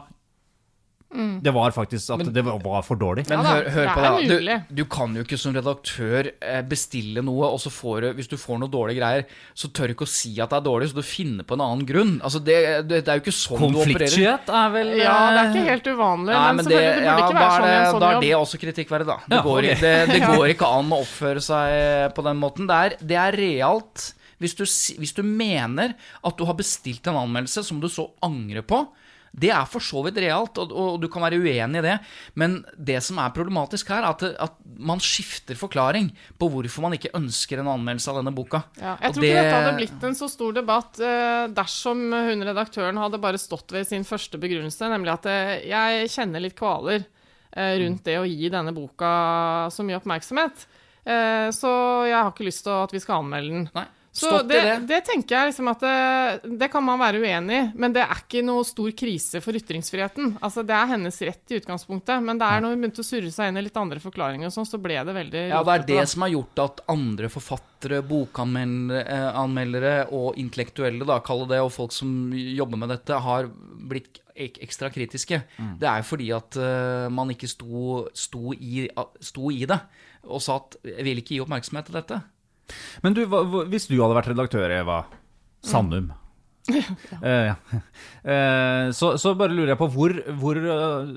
[1.42, 3.24] Det var faktisk at det var for dårlig.
[3.30, 4.10] Men hør, hør på det.
[4.46, 4.58] da.
[4.68, 8.30] Du, du kan jo ikke som redaktør eh, bestille noe, og så får du Hvis
[8.30, 9.24] du får noe dårlige greier,
[9.58, 11.64] så tør du ikke å si at det er dårlig, så du finner på en
[11.66, 12.14] annen grunn.
[12.22, 14.06] Altså, det, det, det er jo ikke sånn du opererer.
[14.06, 17.02] Konfliktskyhet er vel ja, det er eh, ikke helt uvanlig, Nei, men, men det, selvfølgelig,
[17.02, 19.10] det burde ja, ikke være sånn i en sånn sånn da er det også kritikkverdig,
[19.10, 19.18] da.
[19.26, 19.82] Det, Ja, går, okay.
[19.82, 22.70] det, det går ikke an å oppføre seg på den måten.
[22.70, 24.08] Det er, det er realt.
[24.42, 24.64] Hvis du,
[25.02, 28.84] hvis du mener at du har bestilt en anmeldelse som du så angrer på,
[29.32, 31.94] det er for så vidt realt, og, og du kan være uenig i det.
[32.36, 36.84] Men det som er problematisk her, er at, det, at man skifter forklaring på hvorfor
[36.84, 38.60] man ikke ønsker en anmeldelse av denne boka.
[38.76, 42.04] Ja, jeg Og tror det- ikke dette hadde blitt en så stor debatt eh, dersom
[42.12, 46.58] hun redaktøren hadde bare stått ved sin første begrunnelse, nemlig at eh, jeg kjenner litt
[46.60, 47.00] kvaler
[47.56, 49.14] eh, rundt det å gi denne boka
[49.72, 50.66] så mye oppmerksomhet.
[51.08, 51.72] Eh, så
[52.06, 53.68] jeg har ikke lyst til at vi skal anmelde den.
[53.74, 53.88] Nei.
[54.12, 54.78] Så det, det.
[54.90, 58.18] det tenker jeg liksom at det, det kan man være uenig i, men det er
[58.20, 60.34] ikke noe stor krise for ytringsfriheten.
[60.44, 63.32] Altså Det er hennes rett i utgangspunktet, men det er når hun begynte å surre
[63.32, 65.86] seg inn i litt andre forklaringer, og sånn, så ble det veldig Ja, det er
[65.94, 71.72] det som har gjort at andre forfattere, bokanmeldere og intellektuelle, da, kaller det det, og
[71.74, 73.48] folk som jobber med dette, har
[73.92, 75.42] blitt ekstra kritiske.
[75.80, 78.86] Det er jo fordi at uh, man ikke sto, sto, i,
[79.20, 79.80] sto i det,
[80.22, 82.22] og sa at 'jeg vil ikke gi oppmerksomhet til dette'.
[83.04, 85.04] Men du, hva, hvis du hadde vært redaktør, Eva
[85.62, 86.12] Sandum
[86.70, 87.56] eh, ja.
[88.22, 91.08] Uh, så, så bare lurer jeg på hvor, hvor uh,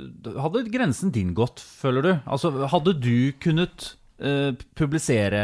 [0.42, 2.12] hadde grensen din gått, føler du?
[2.26, 5.44] Altså, hadde du kunnet eh, publisere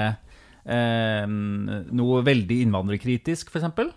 [0.65, 3.91] eh, noe veldig innvandrerkritisk, f.eks.?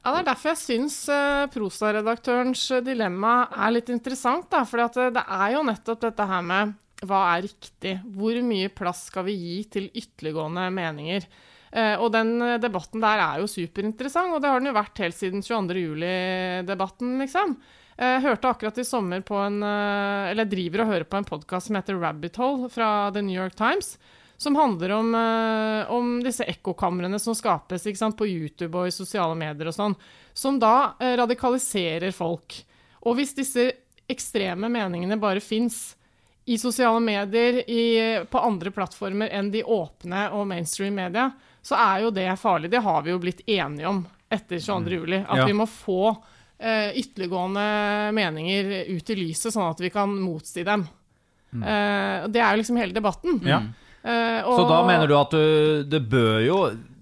[0.00, 4.48] Ja, Det er derfor jeg syns uh, prosaredaktørens eh, dilemma er litt interessant.
[4.48, 4.80] For
[5.12, 6.72] det er jo nettopp dette her med
[7.06, 7.94] hva er riktig?
[8.16, 11.26] Hvor mye plass skal vi gi til ytterliggående meninger?
[11.70, 15.00] Eh, og den eh, debatten der er jo superinteressant, og det har den jo vært
[15.04, 15.84] helt siden 22.
[15.84, 17.54] juli-debatten, liksom.
[18.00, 21.26] Jeg hørte akkurat i sommer på en eh, Eller jeg driver og hører på en
[21.28, 23.98] podkast som heter Rabbit Hole fra The New York Times.
[24.40, 28.94] Som handler om, eh, om disse ekkokamrene som skapes ikke sant, på YouTube og i
[28.94, 29.96] sosiale medier og sånn.
[30.32, 32.56] Som da eh, radikaliserer folk.
[33.04, 33.66] Og hvis disse
[34.10, 35.90] ekstreme meningene bare fins
[36.50, 37.84] i sosiale medier, i,
[38.30, 41.28] på andre plattformer enn de åpne og mainstream media,
[41.62, 42.70] så er jo det farlig.
[42.72, 44.00] Det har vi jo blitt enige om
[44.32, 44.96] etter 22.
[44.98, 45.20] juli.
[45.28, 45.46] At Ja.
[45.46, 46.16] vi må få
[46.60, 47.62] eh, ytterliggående
[48.12, 50.82] meninger ut i lyset, sånn at vi kan motsi dem.
[51.54, 53.40] Eh, det er jo liksom hele debatten.
[53.46, 53.62] Ja.
[54.02, 56.58] Eh, Så da mener du at du, det bør jo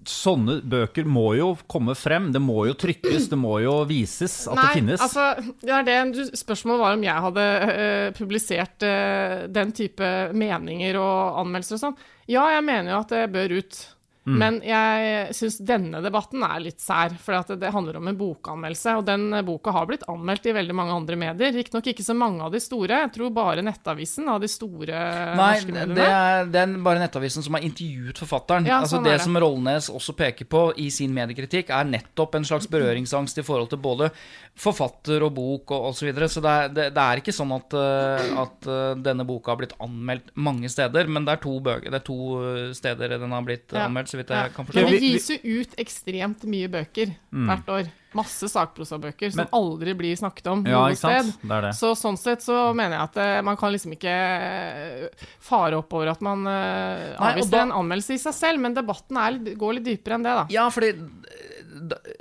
[0.09, 2.31] Sånne bøker må jo komme frem.
[2.33, 5.03] Det må jo trykkes, det må jo vises at det finnes.
[5.05, 10.97] Altså, det er det, spørsmålet var om jeg hadde uh, publisert uh, den type meninger
[10.99, 12.03] og anmeldelser og sånn.
[12.29, 13.79] Ja, jeg mener jo at det bør ut.
[14.27, 14.35] Mm.
[14.37, 18.97] Men jeg syns denne debatten er litt sær, for det handler om en bokanmeldelse.
[18.99, 21.53] Og den boka har blitt anmeldt i veldig mange andre medier.
[21.55, 22.99] Riktignok ikke så mange av de store.
[23.07, 24.99] Jeg tror bare Nettavisen av de store
[25.39, 25.95] Nei, norske mediene.
[25.97, 28.67] det er, det er bare Nettavisen som har intervjuet forfatteren.
[28.69, 29.23] Ja, altså sånn det det.
[29.23, 33.71] som Rollnes også peker på i sin mediekritikk, er nettopp en slags berøringsangst i forhold
[33.73, 34.11] til både
[34.59, 35.99] forfatter og bok og osv.
[35.99, 36.29] Så, videre.
[36.31, 39.59] så det er, det, det er ikke sånn at, eh, at eh, denne boka har
[39.61, 43.33] blitt anmeldt mange steder, men det er to, bøker, det er to eh, steder den
[43.35, 43.85] har blitt Ja.
[43.87, 44.47] anmeldt, så vidt Ja.
[44.53, 44.83] kan forstå.
[44.89, 47.89] vi- det gis jo ut ekstremt mye bøker hvert år.
[48.17, 51.29] Masse sakprosabøker som Men- aldri blir snakket om ja, noe sted.
[51.45, 51.73] Det det.
[51.77, 55.93] Så sånn sett så mener jeg at uh, man kan liksom ikke eh, fare opp
[55.93, 59.75] over at man uh, avviser da- en anmeldelse i seg selv, men debatten er, går
[59.77, 60.47] litt dypere enn det, da.
[60.49, 60.95] Ja, fordi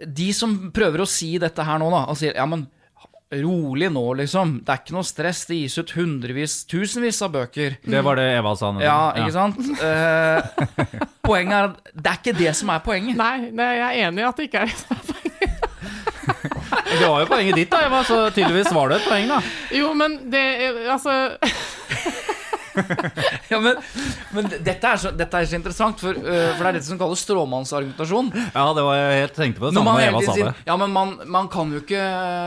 [0.06, 2.66] de som prøver å si dette her nå, da, og sier ja, men
[3.32, 4.54] rolig nå, liksom.
[4.64, 5.42] Det er ikke noe stress.
[5.50, 7.76] Det gis ut hundrevis, tusenvis av bøker.
[7.84, 8.70] Det var det Eva sa.
[8.72, 8.80] nå.
[8.84, 9.58] Ja, ikke sant?
[9.84, 10.40] Eh,
[11.26, 13.18] poenget er at det er ikke det som er poenget.
[13.20, 14.72] Nei, det, jeg er enig i at det ikke er
[16.88, 19.38] Det var jo poenget ditt, da, Eva, så tydeligvis var det et poeng, da.
[19.76, 21.14] Jo, men det eh, Altså
[23.52, 23.78] Ja, men
[24.34, 26.98] men dette, er så, dette er så interessant, for, uh, for det er dette som
[27.00, 28.28] kalles stråmannsargumentasjon.
[28.54, 30.52] Ja, det var jeg helt tenkte på det samme Eva sa det.
[30.68, 32.02] Ja, men man, man, kan jo ikke,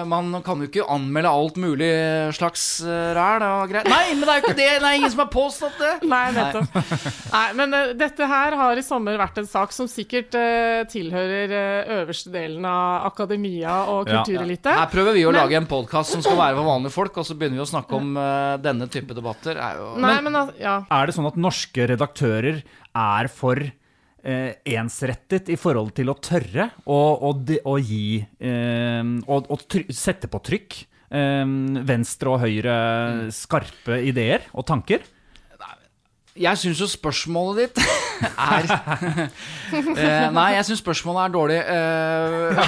[0.10, 1.89] man kan jo ikke anmelde alt mulig
[2.38, 3.89] slags øh, ræl og greier.
[3.89, 4.70] Nei, men det er jo ikke det!
[4.82, 5.94] Det er ingen som har påstått det!
[6.13, 6.78] Nei, nettopp.
[7.34, 11.56] Nei, men uh, dette her har i sommer vært en sak som sikkert uh, tilhører
[12.02, 14.22] øverste delen av akademia og Ja.
[14.22, 14.72] kulturelite.
[14.76, 17.26] Her prøver vi å Men- lage en podkast som skal være for vanlige folk, og
[17.28, 18.13] så begynner vi å snakke om
[18.62, 19.58] denne type debatter.
[19.58, 20.75] Er jo Nei, men, al- ja.
[20.91, 26.69] Er det sånn at norske redaktører er for eh, ensrettet i forhold til å tørre
[26.86, 27.34] å, å,
[27.65, 29.01] å eh,
[29.95, 30.77] sette på trykk
[31.10, 31.45] eh,
[31.89, 32.75] venstre og høyre
[33.36, 35.01] skarpe ideer og tanker?
[36.39, 37.80] Jeg syns jo spørsmålet ditt
[38.24, 38.70] er
[39.74, 41.58] eh, Nei, jeg syns spørsmålet er dårlig.
[41.60, 42.62] Eh,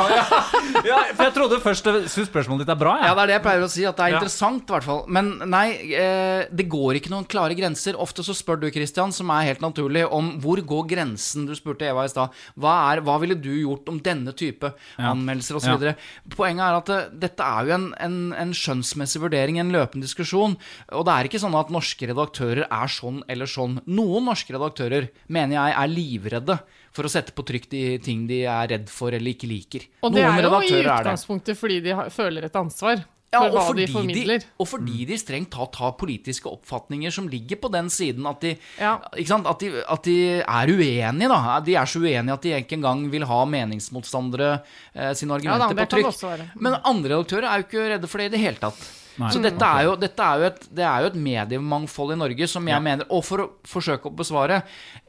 [0.84, 2.95] Ja, for jeg trodde først jeg syntes spørsmålet ditt er bra.
[3.06, 4.99] Ja, det er det jeg pleier å si, at det er interessant i hvert fall.
[5.15, 7.95] Men nei, eh, det går ikke noen klare grenser.
[8.04, 11.45] Ofte så spør du, Christian, som er helt naturlig, om hvor går grensen?
[11.47, 12.36] Du spurte Eva i stad.
[12.60, 15.69] Hva, er- hva ville du gjort om denne type anmeldelser osv.?
[15.71, 15.78] Ja.
[15.80, 15.95] videre
[16.36, 16.99] Poenget er at det,
[17.30, 20.58] dette er jo en, en, en skjønnsmessig vurdering, en løpende diskusjon.
[20.91, 23.52] Og det er ikke sånn at norske redaktører er sånn eller sånn.
[23.61, 26.59] Noen norske redaktører mener jeg er livredde
[26.93, 29.87] for å sette på trykk de ting de er redd for eller ikke liker.
[30.03, 33.47] Og det Noen er jo i utgangspunktet fordi de har, føler et ansvar Ja, for
[33.49, 34.43] og hva fordi de formidler.
[34.61, 38.51] og fordi de strengt tatt har politiske oppfatninger som ligger på den siden at de,
[38.77, 38.99] Ja.
[39.17, 39.47] ikke sant?
[39.49, 41.27] At de, at de er uenige.
[41.29, 44.61] da De er så uenige at de ikke engang vil ha meningsmotstandere
[44.93, 46.61] eh, sine Ja da, argumenter på trykk.
[46.61, 49.02] Men andre redaktører er jo ikke redde for det i det hele tatt.
[49.13, 52.47] Så dette er, jo, dette er jo et, det er jo et mediemangfold i Norge
[52.49, 54.63] som jeg mener Og for å forsøke å besvare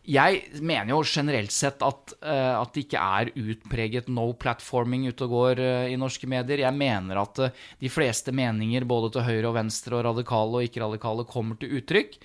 [0.05, 5.25] Jeg mener jo generelt sett at, uh, at det ikke er utpreget no platforming ute
[5.25, 6.67] og går uh, i norske medier.
[6.67, 10.69] Jeg mener at uh, de fleste meninger både til høyre og venstre og radikale og
[10.69, 12.19] ikke-radikale kommer til uttrykk.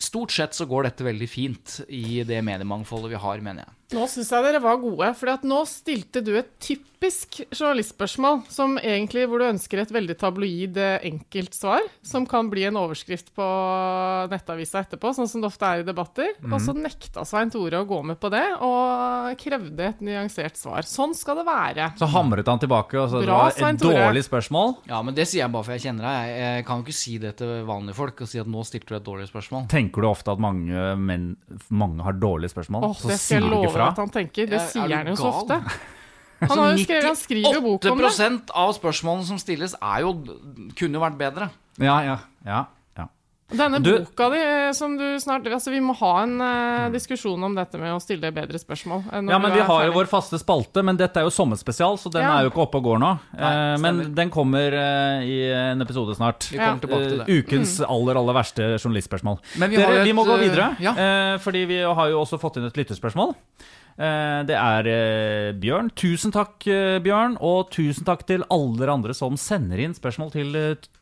[0.00, 3.79] Stort sett så går dette veldig fint i det mediemangfoldet vi har, mener jeg.
[3.90, 9.24] Nå syns jeg dere var gode, for nå stilte du et typisk journalistspørsmål, som egentlig
[9.26, 13.46] hvor du ønsker et veldig tabloid enkelt enkeltsvar, som kan bli en overskrift på
[14.30, 16.32] nettavisa etterpå, sånn som det ofte er i debatter.
[16.48, 20.86] Og så nekta Svein Tore å gå med på det, og krevde et nyansert svar.
[20.88, 21.90] Sånn skal det være.
[22.00, 24.76] Så hamret han tilbake, og så det var et dårlig spørsmål.
[24.90, 26.32] Ja, men det sier jeg bare for jeg kjenner deg.
[26.34, 28.98] Jeg, kan jo ikke si det til vanlige folk og si at nå stilte du
[29.00, 29.66] et dårlig spørsmål.
[29.72, 31.30] Tenker du ofte at mange, men,
[31.68, 32.90] mange har dårlige spørsmål?
[32.90, 34.46] Åh, så det skal sier jeg love at han tenker.
[34.46, 35.62] Det Er- er sier han jo så ofte.
[36.40, 38.06] Han, har jo skrevet, han skriver jo bok om det.
[38.16, 40.14] 8 av spørsmålene som stilles, er jo,
[40.72, 41.50] kunne jo vært bedre.
[41.76, 42.14] Ja, ja,
[42.46, 42.62] ja.
[43.50, 47.42] Denne Du- boka di eh, som du snart Altså, vi må ha en uh, diskusjon
[47.42, 49.02] om dette med å stille bedre spørsmål.
[49.12, 52.10] eh, Ja, men Vi har jo vår faste spalte, men dette er jo sommerspesial, så
[52.12, 52.38] den Ja.
[52.38, 53.10] er jo ikke oppe og går nå.
[53.36, 56.46] Eh, men den kommer uh, i en episode snart.
[56.50, 56.86] Vi kommer Ja.
[56.86, 57.44] tilbake til det.
[57.44, 59.38] ukens aller aller verste journalistspørsmål.
[59.58, 60.92] Men vi Dere, et, vi må gå videre, ja.
[60.94, 63.34] eh, fordi vi har jo også fått inn et lytterspørsmål.
[63.98, 65.90] Eh, det er eh, Bjørn.
[65.98, 67.36] Tusen takk, eh, Bjørn.
[67.44, 70.56] Og tusen takk til alle dere andre som sender inn spørsmål til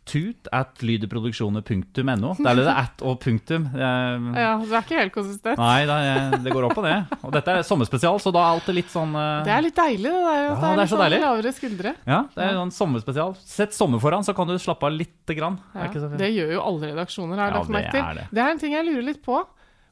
[0.09, 2.31] tut at lydeproduksjoner.no.
[2.39, 3.67] Det er det at og punktum.
[3.77, 5.61] Ja, du er ikke helt konsistent.
[5.61, 7.13] Nei, det, det går opp og ned.
[7.21, 9.13] Og dette er sommerspesial, så da er alt litt sånn
[9.45, 10.41] Det er litt deilig, det der.
[10.47, 11.21] Ja, det det er litt så sånn deilig.
[11.27, 11.95] lavere skuldre.
[12.09, 13.37] Ja, det er sånn sommerspesial.
[13.45, 15.61] Sett sommer foran, så kan du slappe av lite grann.
[15.77, 18.23] Ja, det gjør jo alle redaksjoner, har jeg Ja, lagt merke til.
[18.23, 18.27] det.
[18.33, 19.45] Det er en ting jeg lurer litt på.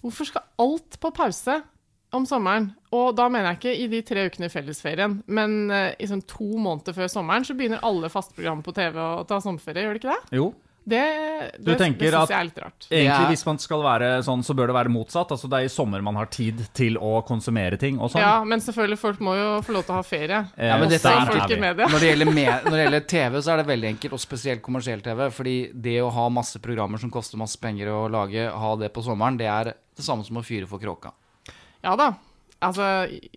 [0.06, 1.60] Hvorfor skal alt på pause
[2.14, 2.70] om sommeren?
[2.94, 6.22] Og da mener jeg ikke i de tre ukene i fellesferien, men uh, i sånn
[6.28, 9.98] to måneder før sommeren så begynner alle faste program på TV å ta sommerferie, gjør
[9.98, 10.38] det ikke det?
[10.38, 10.52] Jo.
[10.86, 11.02] Det,
[11.58, 12.84] Du det, det syns jeg er litt rart.
[12.94, 15.32] Egentlig, hvis man skal være sånn, så bør det være motsatt.
[15.34, 18.22] Altså, det er i sommer man har tid til å konsumere ting og sånn.
[18.22, 20.38] Ja, men selvfølgelig, folk må jo få lov til å ha ferie.
[20.54, 21.90] Ja, men dette er folk i media.
[21.90, 25.02] Når det, med, når det gjelder TV, så er det veldig enkelt, og spesielt kommersiell
[25.02, 25.26] TV.
[25.34, 29.02] Fordi det å ha masse programmer som koster masse penger å lage, ha det på
[29.02, 31.10] sommeren, det er det samme som å fyre for kråka.
[31.86, 32.12] Ja da.
[32.66, 32.84] Altså,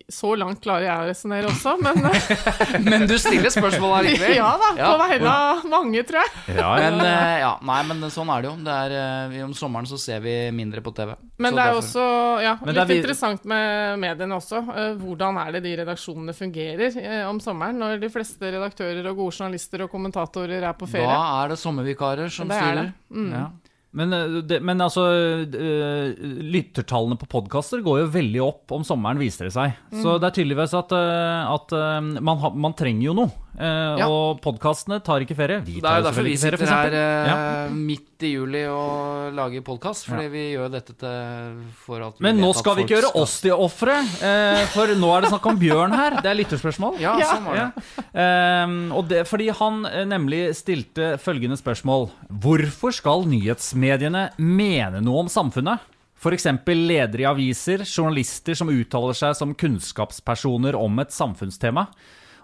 [0.08, 1.98] så langt klarer jeg å resonnere også, men
[2.88, 4.32] Men du stiller spørsmål allikevel.
[4.38, 4.70] ja da.
[4.80, 6.56] På vegne av mange, tror jeg.
[6.56, 6.86] Ja, ja.
[6.86, 8.54] Men uh, ja, nei, men sånn er det jo.
[8.64, 8.94] Det er,
[9.28, 11.12] uh, om sommeren så ser vi mindre på TV.
[11.36, 14.62] Men Så det er jo derfor- også ja, litt vi- interessant med mediene også.
[14.72, 19.36] Uh, hvordan er det de redaksjonene fungerer om sommeren, når de fleste redaktører og gode
[19.36, 21.04] journalister og kommentatorer er på ferie?
[21.12, 22.88] Da er det sommervikarer som Det er styrer.
[22.88, 23.20] det.
[23.20, 23.32] Mm.
[23.36, 23.46] Ja.
[23.92, 25.02] Men, eh, det, men altså
[25.50, 26.12] eh,
[26.46, 29.72] Lyttertallene på podkaster går jo veldig opp om sommeren, viser det seg.
[29.90, 30.20] Så Mm.
[30.22, 31.74] det er tydeligvis at, eh, at
[32.22, 33.32] man, man trenger jo noe.
[33.58, 34.06] Eh, Ja.
[34.08, 35.60] Og podkastene tar ikke ferie.
[35.64, 37.68] Vi Det tar er jo derfor vi ferie, sitter her eh, Ja.
[37.74, 40.06] midt i juli og lager podkast.
[40.06, 43.00] Fordi vi gjør dette til, for at vi Men vet nå at skal vi ikke
[43.00, 46.20] gjøre oss til ofre, eh, for nå er det snakk om Bjørn her.
[46.22, 47.00] Det er lytterspørsmål.
[47.00, 47.84] Ja, sånn var det.
[48.14, 48.66] Ja.
[48.96, 52.10] Og det, fordi han eh, nemlig stilte følgende spørsmål.
[52.30, 55.80] Hvorfor skal nyhetsmediene mene noe om samfunnet?
[56.20, 56.44] F.eks.
[56.66, 61.86] ledere i aviser, journalister som uttaler seg som kunnskapspersoner om et samfunnstema.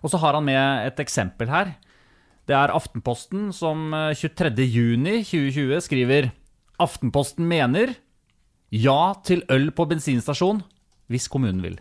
[0.03, 1.75] Og så har han med et eksempel her.
[2.47, 6.31] Det er Aftenposten som eh, 23.6.2020 skriver
[6.83, 7.97] Aftenposten mener
[8.75, 10.63] ja til øl på bensinstasjon
[11.11, 11.79] hvis kommunen vil.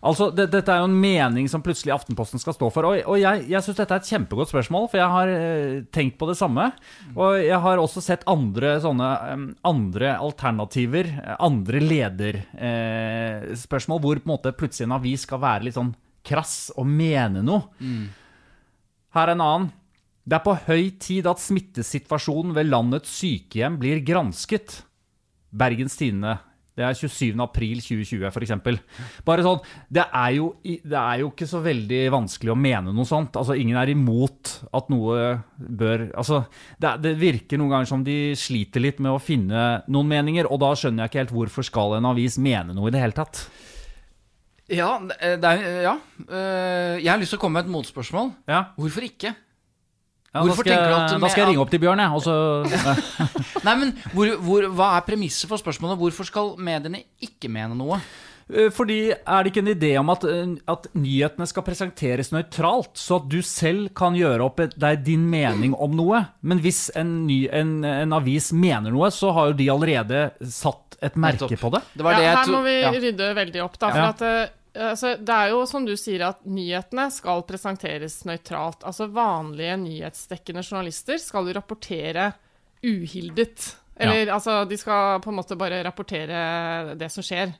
[0.00, 2.84] Altså, det, Dette er jo en mening som plutselig Aftenposten skal stå for.
[2.88, 6.16] Og, og jeg, jeg syns dette er et kjempegodt spørsmål, for jeg har eh, tenkt
[6.20, 6.70] på det samme.
[7.12, 9.08] Og jeg har også sett andre sånne
[9.68, 15.64] andre alternativer, eh, andre lederspørsmål, eh, hvor på en måte plutselig en avis skal være
[15.68, 15.92] litt sånn
[16.26, 17.68] krass og mene noe.
[19.14, 19.70] Her er en annen.
[20.30, 24.82] Det er på høy tid at smittesituasjonen ved landets sykehjem blir gransket.
[25.50, 26.36] Bergens Tidende.
[26.78, 27.34] Det er 27.
[27.42, 28.52] april 2020, f.eks.
[29.26, 29.58] Bare sånn,
[29.92, 33.36] det er, jo, det er jo ikke så veldig vanskelig å mene noe sånt.
[33.36, 35.18] Altså, Ingen er imot at noe
[35.58, 36.44] bør Altså,
[36.80, 40.62] det, det virker noen ganger som de sliter litt med å finne noen meninger, og
[40.62, 43.42] da skjønner jeg ikke helt hvorfor skal en avis mene noe i det hele tatt.
[44.70, 45.94] Ja, det er, ja.
[46.28, 48.32] Eh, jeg har lyst til å komme med et motspørsmål.
[48.50, 49.34] Ja, Hvorfor ikke?
[50.30, 51.98] ja Hvorfor da skal, tenker du jeg- at Da skal jeg ringe opp til Bjørn,
[51.98, 52.34] jeg, og så
[53.66, 55.98] Nei, men hvor, hvor, Hva er premisset for spørsmålet?
[55.98, 57.98] Hvorfor skal mediene ikke mene noe?
[58.50, 62.94] Eh, Fordi er det ikke en idé om at, eh, at nyhetene skal presenteres nøytralt,
[62.98, 66.22] så at du selv kan gjøre opp deg din mening om noe?
[66.42, 70.96] Men hvis en, ny, en, en avis mener noe, så har jo de allerede satt
[71.02, 71.82] et merke på det.
[71.96, 72.90] Det var ja, det jeg her må vi ja.
[72.92, 73.90] rydde veldig opp, da.
[73.90, 74.08] For Ja.
[74.14, 78.84] at eh, altså, det er jo som du sier at nyhetene skal presenteres nøytralt.
[78.86, 82.30] Altså vanlige nyhetsdekkende journalister skal jo rapportere
[82.86, 83.76] uhildet.
[84.00, 87.52] Eller altså, de skal på en måte bare rapportere det som skjer.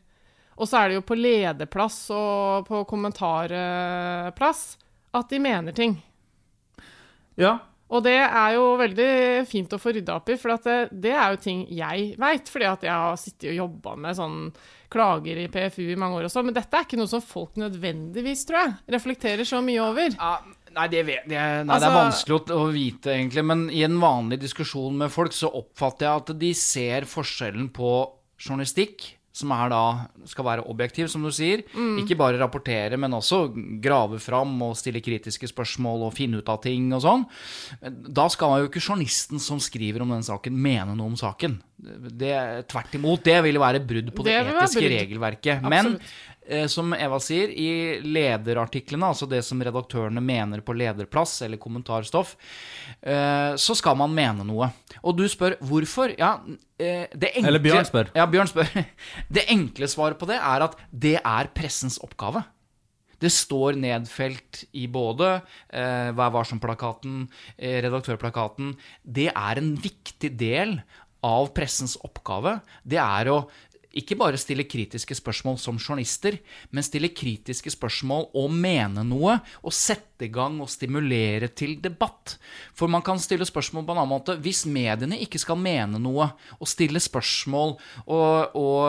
[0.61, 4.62] Og så er det jo på lederplass og på kommentarplass
[5.16, 5.96] at de mener ting.
[7.40, 7.58] Ja.
[7.91, 9.12] Og det er jo veldig
[9.51, 12.51] fint å få rydda opp i, for det, det, er jo ting jeg veit.
[12.53, 14.38] Fordi at jeg har sittet og jobba med sånn
[14.91, 16.47] klager i PFU i mange år og sånn.
[16.51, 20.14] Men dette er ikke noe som folk nødvendigvis, tror jeg, reflekterer så mye over.
[20.14, 20.32] Ja,
[20.76, 23.47] nei, det, vet, det, nei Altså- det er vanskelig å, å vite, egentlig.
[23.51, 27.95] Men i en vanlig diskusjon med folk så oppfatter jeg at de ser forskjellen på
[28.41, 29.82] journalistikk, som er da
[30.28, 31.64] skal være objektiv, som du sier.
[32.01, 33.43] Ikke bare rapportere, men også
[33.82, 37.26] grave fram og stille kritiske spørsmål og finne ut av ting og sånn.
[38.11, 41.59] Da skal jo ikke journalisten som skriver om den saken, mene noe om saken.
[41.80, 42.34] Det,
[42.68, 43.22] tvert imot.
[43.24, 45.64] Det vil være brudd på det, Det etiske regelverket.
[45.64, 46.18] Men Absolutt.
[46.47, 52.36] Eh, som Eva sier, i lederartiklene, altså det som redaktørene mener på lederplass eller kommentarstoff,
[53.01, 54.70] eh, så skal man mene noe.
[55.03, 56.14] Og du spør hvorfor?
[56.18, 56.36] Ja,
[56.78, 58.14] eh, det enkle, Eller Bjørn spør.
[58.16, 58.72] Ja, Bjørn spør.
[59.36, 62.43] Det enkle svaret på det er at det er pressens oppgave.
[63.20, 67.26] Det står nedfelt i både eh, Vær varsom-plakaten,
[67.61, 68.72] redaktørplakaten.
[69.05, 70.78] Det er en viktig del
[71.26, 72.59] av pressens oppgave.
[72.82, 73.43] Det er å
[73.97, 76.36] ikke bare stille kritiske spørsmål som journalister,
[76.70, 82.36] men stille kritiske spørsmål og mene noe, og sette i gang og stimulere til debatt.
[82.76, 84.38] For man kan stille spørsmål på en annen måte.
[84.43, 86.30] Hvis mediene ikke skal mene noe,
[86.61, 87.76] og stille spørsmål
[88.07, 88.84] og, og,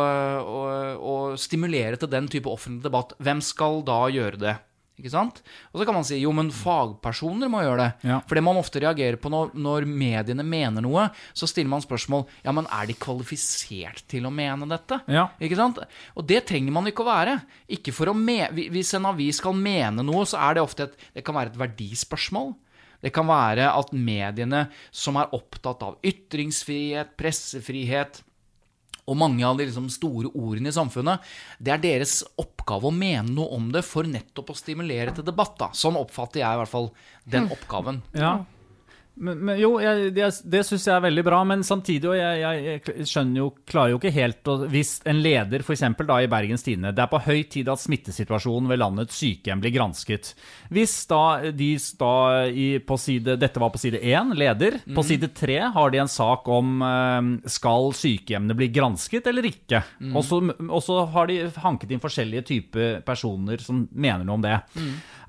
[0.46, 4.60] og, og stimulere til den type offentlig debatt, hvem skal da gjøre det?
[5.02, 5.40] Ikke sant?
[5.74, 8.10] Og så kan man si jo, men fagpersoner må gjøre det.
[8.12, 8.20] Ja.
[8.30, 12.28] For det man ofte reagerer på når, når mediene mener noe, så stiller man spørsmål
[12.46, 15.02] ja, men er de kvalifisert til å mene dette.
[15.10, 15.28] Ja.
[15.42, 15.82] Ikke sant?
[16.14, 17.40] Og det trenger man ikke å være.
[17.74, 21.08] Ikke for å me Hvis en avis skal mene noe, så er det ofte et,
[21.18, 22.54] det kan være et verdispørsmål.
[23.02, 28.22] Det kan være at mediene som er opptatt av ytringsfrihet, pressefrihet
[29.10, 31.26] og mange av de liksom store ordene i samfunnet,
[31.60, 35.58] det er deres oppgave å mene noe om det for nettopp å stimulere til debatt.
[35.60, 35.72] Da.
[35.78, 36.92] Sånn oppfatter jeg i hvert fall
[37.26, 38.04] den oppgaven.
[38.18, 38.40] Ja.
[39.16, 42.38] Men, men jo, jeg, det, det syns jeg er veldig bra, men samtidig og jeg,
[42.42, 45.84] jeg, jeg skjønner jo, klarer jo ikke helt å Hvis en leder f.eks.
[46.08, 49.74] da i Bergens Tidende Det er på høy tid at smittesituasjonen ved landets sykehjem blir
[49.76, 50.32] gransket.
[50.74, 51.20] Hvis da
[51.52, 51.68] de
[52.00, 52.12] da
[52.48, 54.80] i, på side Dette var på side én, leder.
[54.96, 59.84] På side tre har de en sak om eh, skal sykehjemmene bli gransket eller ikke.
[60.24, 60.40] Så-
[60.72, 64.56] Og så har de hanket inn forskjellige typer personer som mener noe om det.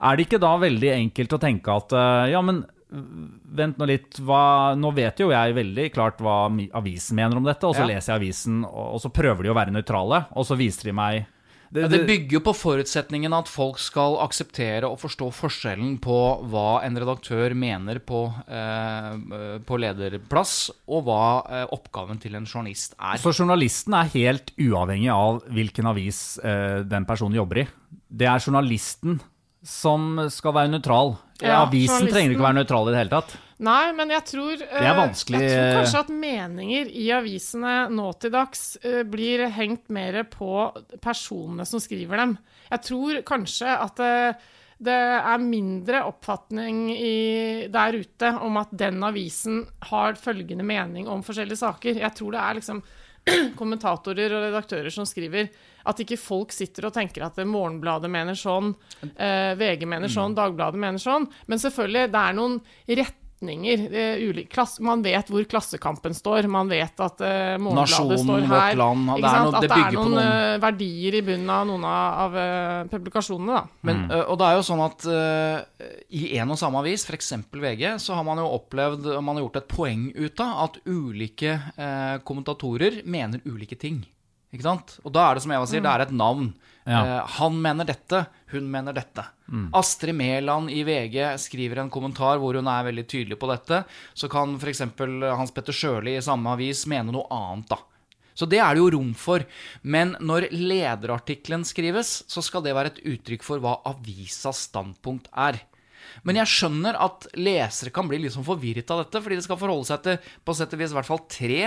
[0.02, 2.62] Er det ikke da veldig enkelt å tenke at eh, ja, men
[2.92, 4.18] Vent nå litt.
[4.20, 7.92] Hva, nå vet jo jeg veldig klart hva avisen mener om dette, og så Ja.
[7.94, 10.92] leser jeg avisen, og, og så prøver de å være nøytrale, og så viser de
[10.92, 11.22] meg
[11.72, 16.18] Ja, det bygger jo på forutsetningen at folk skal akseptere og forstå forskjellen på
[16.52, 22.92] hva en redaktør mener på, eh, på lederplass, og hva eh, oppgaven til en journalist
[23.00, 23.16] er.
[23.16, 27.68] Så journalisten er helt uavhengig av hvilken avis eh, den personen jobber i.
[28.12, 29.16] Det er journalisten
[29.62, 31.16] som skal være nøytral.
[31.42, 33.34] Ja, avisen trenger ikke å være nøytral i det hele tatt.
[33.62, 38.32] Nei, men jeg tror eh, Jeg tror eh, kanskje at meninger i avisene nå til
[38.34, 40.64] dags eh, blir hengt mer på
[41.02, 42.34] personene som skriver dem.
[42.72, 44.16] Jeg tror kanskje at det,
[44.82, 47.14] det er mindre oppfatning i,
[47.70, 52.02] der ute om at den avisen har følgende mening om forskjellige saker.
[52.02, 52.82] Jeg tror det er liksom
[53.60, 55.52] kommentatorer og redaktører som skriver
[55.86, 58.74] at ikke folk sitter og tenker at Morgenbladet mener sånn,
[59.16, 60.14] eh, VG mener Mm.
[60.14, 61.28] sånn, Dagbladet mener sånn.
[61.46, 63.92] Men selvfølgelig, det er noen retninger.
[63.92, 66.46] eh, ulik- klass, man vet hvor Klassekampen står.
[66.48, 68.76] Man vet at eh, Morgenbladet Nasjonen, står Vårt her.
[68.76, 71.50] Land, det er noe- det at det det er noen noen- eh, verdier i bunnen
[71.50, 73.46] av noen av, av eh, publikasjonene.
[73.56, 73.64] da.
[73.82, 75.02] Men, ø, og det er jo sånn at
[76.12, 77.32] i en og samme avis, f.eks.
[77.50, 81.60] VG, så har man jo opplevd, man har gjort et poeng ut av, at ulike
[81.76, 84.04] eh, kommentatorer mener ulike ting.
[84.52, 84.98] Ikke sant?
[85.02, 86.50] Og da er det som Eva sier, det er et navn.
[86.84, 86.98] Ja.
[87.00, 89.24] Eh, han mener dette, hun mener dette.
[89.76, 93.82] Astrid Mæland i VG skriver en kommentar hvor hun er veldig tydelig på dette.
[94.16, 94.84] Så kan f.eks.
[95.36, 97.80] Hans Petter Sjøli i samme avis mene noe annet, da.
[98.32, 99.44] Så det er det jo rom for.
[99.84, 105.60] Men når lederartikkelen skrives, så skal det være et uttrykk for hva avisas standpunkt er.
[106.26, 109.60] Men jeg skjønner at lesere kan bli litt sånn forvirret av dette, fordi det skal
[109.60, 111.60] forholde seg til på sett og vis i hvert fall tre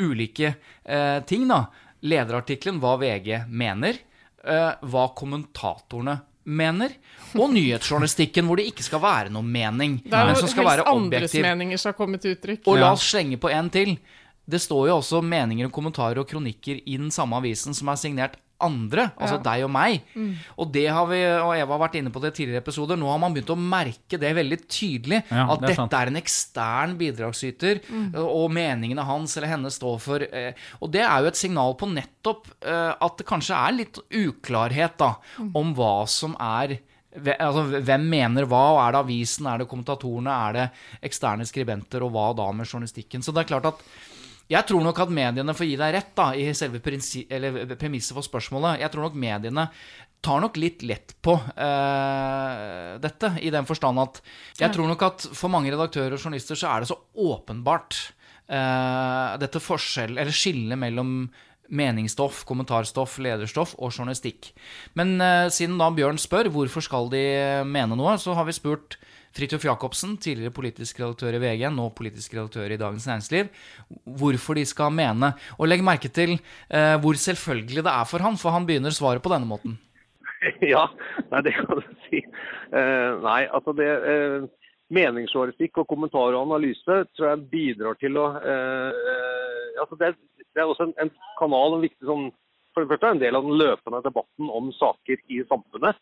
[0.00, 1.46] ulike eh, ting.
[1.50, 1.64] da.
[2.04, 3.98] Lederartikkelen, hva VG mener,
[4.44, 6.92] eh, hva kommentatorene mener,
[7.34, 10.68] og nyhetsjournalistikken, hvor det ikke skal være noe mening, Det er men jo som skal
[10.68, 12.66] helst være andres meninger som har kommet til uttrykk.
[12.68, 13.96] Og la oss slenge på en til.
[14.44, 17.96] Det står jo også meninger og kommentarer og kronikker i den samme avisen som er
[17.96, 20.04] signert andre, altså deg og meg.
[20.60, 23.08] Og det har vi, og Eva har vært inne på det i tidligere episoder, nå
[23.10, 25.20] har man begynt å merke det veldig tydelig.
[25.28, 25.96] Ja, at det er dette sant.
[25.98, 27.82] er en ekstern bidragsyter,
[28.22, 31.90] og meningene hans eller henne står for eh, Og det er jo et signal på
[31.90, 35.14] nettopp eh, at det kanskje er litt uklarhet da,
[35.52, 36.78] om hva som er
[37.14, 38.62] Altså, hvem mener hva?
[38.74, 40.64] og Er det avisen, er det kommentatorene, er det
[41.06, 43.22] eksterne skribenter, og hva da med journalistikken?
[43.22, 43.84] Så det er klart at
[44.50, 48.82] jeg tror nok at mediene får gi deg rett da, i selve premisset for spørsmålet.
[48.82, 49.68] Jeg tror nok mediene
[50.24, 54.20] tar nok litt lett på uh, dette, i den forstand at
[54.60, 57.98] jeg tror nok at for mange redaktører og journalister så er det så åpenbart
[58.48, 61.26] uh, dette forskjell, eller skillet mellom
[61.74, 64.52] meningsstoff, kommentarstoff, lederstoff og journalistikk.
[64.98, 67.24] Men uh, siden da Bjørn spør hvorfor skal de
[67.68, 68.98] mene noe, så har vi spurt
[69.34, 73.48] Fridtjof Jacobsen, tidligere politisk redaktør i VG, nå politisk redaktør i Dagens Næringsliv,
[74.20, 75.32] hvorfor de skal mene.
[75.58, 79.24] Og legg merke til eh, hvor selvfølgelig det er for han, for han begynner svaret
[79.24, 79.78] på denne måten.
[80.74, 80.84] Ja,
[81.30, 82.20] nei, det kan du si.
[82.20, 84.44] Eh, nei, altså det eh,
[84.94, 90.10] Meningsjournalistikk og kommentar og analyse tror jeg bidrar til å eh, altså det,
[90.52, 92.28] det er også en, en kanal, en viktig sånn
[92.74, 95.96] For det første er en del av den løpende debatten om saker i samfunnet.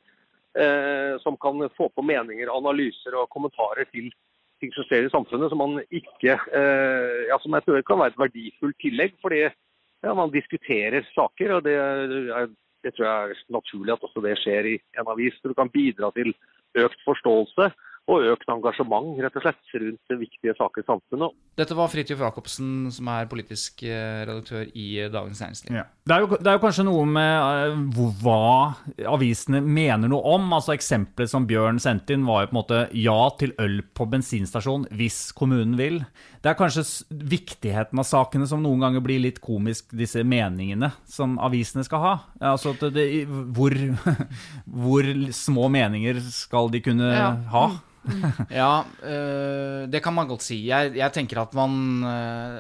[0.53, 4.11] Eh, som kan få på meninger, analyser og kommentarer til
[4.61, 8.13] ting som skjer i samfunnet som man ikke eh, ja, som jeg tror kan være
[8.13, 9.15] et verdifullt tillegg.
[9.23, 12.51] fordi ja, man diskuterer saker, og det, er,
[12.85, 15.41] det tror jeg er naturlig at også det skjer i en avis.
[15.41, 16.35] Du kan bidra til
[16.77, 17.71] økt forståelse
[18.11, 21.37] og økt engasjement rett og slett rundt viktige saker i samfunnet.
[21.59, 25.77] Dette var Fridtjof Jacobsen, som er politisk eh, redaktør i eh, Dagens Næringsliv.
[25.77, 25.85] Ja.
[26.03, 30.51] Det, er jo, det er jo kanskje noe med eh, hva avisene mener noe om.
[30.57, 34.09] altså Eksempelet som Bjørn sendte inn, var jo på en måte ja til øl på
[34.11, 36.03] bensinstasjon hvis kommunen vil.
[36.43, 36.83] Det er kanskje
[37.31, 42.15] viktigheten av sakene som noen ganger blir litt komisk, disse meningene som avisene skal ha.
[42.53, 43.05] Altså at det,
[43.55, 43.71] hvor,
[44.83, 47.31] hvor små meninger skal de kunne Ja.
[47.55, 47.65] ha?
[48.51, 48.71] Ja,
[49.07, 50.57] øh, det kan man godt si.
[50.67, 52.57] Jeg, jeg tenker at man øh,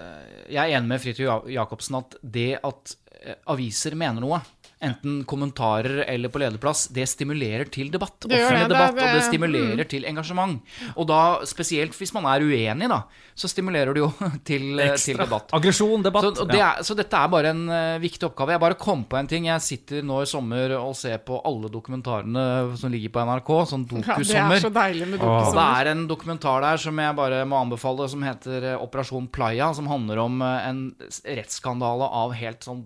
[0.54, 2.94] Jeg er enig med Fridtjof Ja- Jacobsen at det at
[3.26, 4.38] øh, aviser mener noe,
[4.82, 8.16] enten kommentarer eller på lederplass, det stimulerer til debatt.
[8.26, 9.26] Det Offentlig det, det debatt, og det det.
[9.28, 10.60] stimulerer til engasjement.
[10.96, 13.02] Og da, spesielt hvis man er uenig, da,
[13.38, 14.10] så stimulerer det jo
[14.48, 15.54] til, øh, til debatt.
[15.56, 16.28] Aggresjon, debatt.
[16.28, 18.56] Så, og det er, så dette er bare en eh, viktig oppgave.
[18.56, 19.48] Jeg bare kom på en ting.
[19.50, 22.46] Jeg sitter nå i sommer og ser på alle dokumentarene
[22.80, 26.06] som ligger på NRK, sånn Ja, det er så deilig med Og det er en
[26.10, 30.42] dokumentar der som jeg bare må anbefale, som heter eh, Operasjon Playa, som handler om
[30.42, 30.82] eh, en
[31.22, 32.84] rettsskandale av helt sånn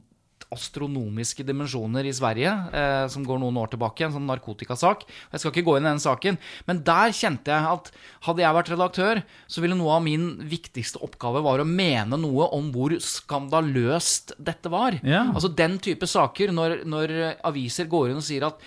[0.54, 5.04] astronomiske dimensjoner i Sverige, eh, som går noen år tilbake, en sånn narkotikasak.
[5.32, 6.38] Jeg skal ikke gå inn i den saken,
[6.68, 7.90] men der kjente jeg at
[8.28, 12.48] hadde jeg vært redaktør, så ville noe av min viktigste oppgave var å mene noe
[12.54, 14.98] om hvor skandaløst dette var.
[15.02, 15.26] Ja.
[15.32, 17.16] Altså den type saker, når, når
[17.46, 18.60] aviser går inn og sier at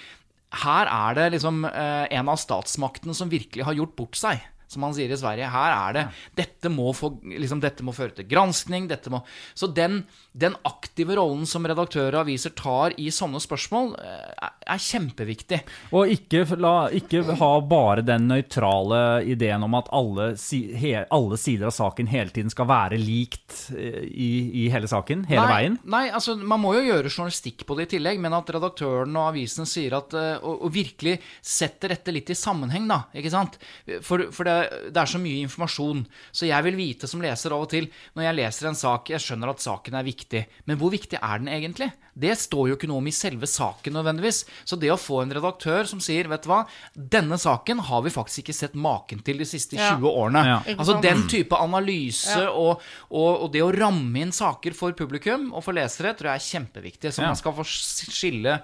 [0.63, 4.41] her er det liksom eh, en av statsmaktene som virkelig har gjort bort seg.
[4.69, 5.49] Som han sier i Sverige.
[5.49, 6.01] Her er det
[6.37, 8.85] Dette må, få, liksom, dette må føre til granskning.
[8.89, 9.23] Dette må,
[9.57, 14.79] så den, den aktive rollen som redaktører og aviser tar i sånne spørsmål, eh, er,
[14.79, 15.59] kjempeviktig.
[15.97, 21.71] Og ikke, la, ikke ha bare den nøytrale ideen om at alle, he, alle sider
[21.71, 24.29] av saken hele tiden skal være likt eh, i,
[24.65, 25.79] i hele saken, hele nei, veien.
[25.89, 29.31] Nei, altså man må jo gjøre journalistikk på det i tillegg, men at redaktøren og
[29.31, 33.01] avisen sier at eh, Og, og virkelig setter dette litt i sammenheng, da.
[33.17, 33.57] Ikke sant?
[34.05, 36.05] For, for det, det er så mye informasjon.
[36.31, 39.23] Så jeg vil vite som leser av og til, når jeg leser en sak Jeg
[39.23, 40.28] skjønner at saken er viktig,
[40.65, 41.87] men hvor viktig er den egentlig?
[42.19, 44.43] Det står jo ikke noe om i selve saken nødvendigvis.
[44.67, 46.59] Så det å få en redaktør som sier, vet du hva,
[46.95, 49.95] denne saken har vi faktisk ikke sett maken til de siste Ja.
[49.97, 50.43] 20 årene.
[50.45, 50.59] Ja.
[50.77, 52.51] Altså den type analyse Ja.
[52.51, 56.41] og, og, og det å ramme inn saker for publikum og for lesere tror jeg
[56.43, 57.13] er kjempeviktig.
[57.15, 57.27] Så Ja.
[57.33, 58.59] man skal få skille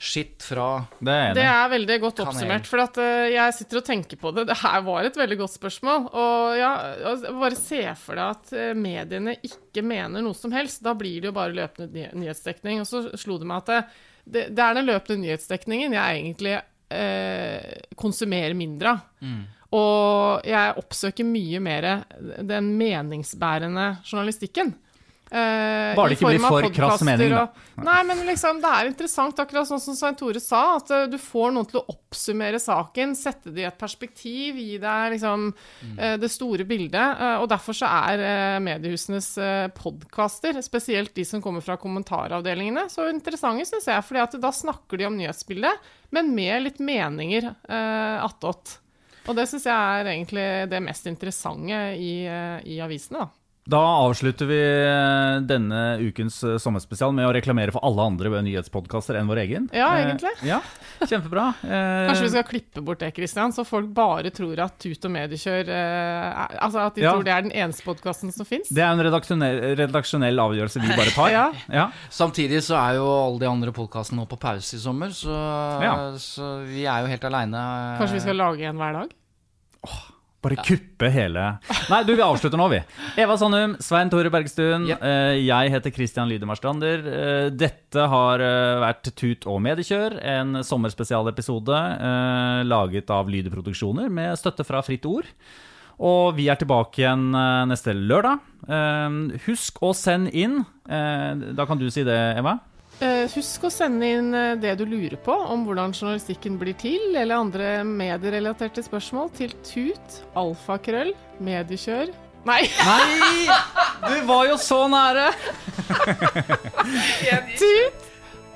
[0.00, 2.32] skitt fra Det er Det er veldig godt Kanel.
[2.32, 2.68] oppsummert.
[2.70, 4.46] For at, uh, jeg sitter og tenker på det.
[4.48, 6.08] Det her var et veldig godt spørsmål.
[6.08, 6.70] Og ja,
[7.12, 10.80] altså, bare se for deg at eh, mediene ikke mener noe som helst.
[10.86, 12.80] Da blir det jo bare løpende ny nyhetsdekning.
[12.80, 13.80] Og så slo det meg at det,
[14.24, 19.08] det, det er den løpende nyhetsdekningen jeg egentlig uh, konsumerer mindre av.
[19.20, 19.40] Mm.
[19.76, 21.84] Og jeg oppsøker mye mer
[22.18, 24.72] den meningsbærende journalistikken.
[25.30, 27.42] Eh, Bare det ikke blir for krass mening, da.
[27.46, 31.06] og- Nei, men liksom, det er interessant, akkurat sånn som Svein Tore sa, at uh,
[31.06, 35.46] du får noen til å oppsummere saken, sette det i et perspektiv, gi deg liksom
[35.54, 37.22] uh, det store bildet.
[37.40, 43.06] og derfor så er eh, mediehusenes uh, podkaster, spesielt de som kommer fra kommentaravdelingene, så
[43.08, 44.02] interessante, syns jeg.
[44.02, 48.80] fordi at da snakker de om nyhetsbildet, men med litt meninger uh, attåt.
[49.28, 52.24] Og det syns jeg er egentlig det mest interessante i,
[52.66, 53.39] i avisene, da.
[53.68, 59.18] Da avslutter vi eh, denne ukens eh, sommerspesial med å reklamere for alle andre nyhetspodkaster
[59.20, 59.66] enn vår egen.
[59.76, 60.32] Ja, Eh, egentlig.
[60.48, 60.58] Ja,
[61.04, 61.44] Kjempebra.
[61.62, 65.12] Eh, Kanskje vi skal klippe bort det, Christian, så folk bare tror at Tut og
[65.14, 67.12] Mediekjør eh, Altså at de Ja.
[67.12, 68.68] tror det er den eneste podkasten som fins.
[68.72, 71.30] Det er en redaksjonell, redaksjonell avgjørelse vi bare tar.
[71.36, 71.46] Ja.
[71.70, 71.86] Ja.
[72.10, 75.36] Samtidig så er jo alle de andre podkastene nå på pause i sommer, så,
[75.84, 75.94] Ja.
[76.18, 77.66] så vi er jo helt aleine.
[78.00, 79.14] Kanskje vi skal lage en hver dag?
[80.40, 81.42] Bare kuppe hele
[81.90, 82.78] Nei, du, vi avslutter nå, vi.
[83.20, 84.86] Eva Sandum, Svein Tore Bergstuen.
[84.88, 84.96] Ja.
[85.04, 87.02] eh, Jeg heter Christian Lydemar Strander.
[87.04, 91.80] Eh, Dette har eh, vært Tut og mediekjør, en sommerspesialepisode
[92.64, 95.28] laget av Lydeproduksjoner med støtte fra Fritt Ord.
[96.00, 97.26] Og vi er tilbake igjen
[97.68, 98.40] neste lørdag.
[99.44, 100.62] Husk å sende inn.
[100.88, 102.54] Da kan du si det, Eva.
[103.00, 107.14] Eh, husk å sende inn eh, det du lurer på om hvordan journalistikken blir til,
[107.16, 112.12] eller andre medierelaterte spørsmål, til tut, alfakrøll, mediekjør
[112.48, 112.62] Nei!
[112.84, 113.48] Nei!
[114.00, 115.26] Du var jo så nære!
[117.60, 118.06] tut,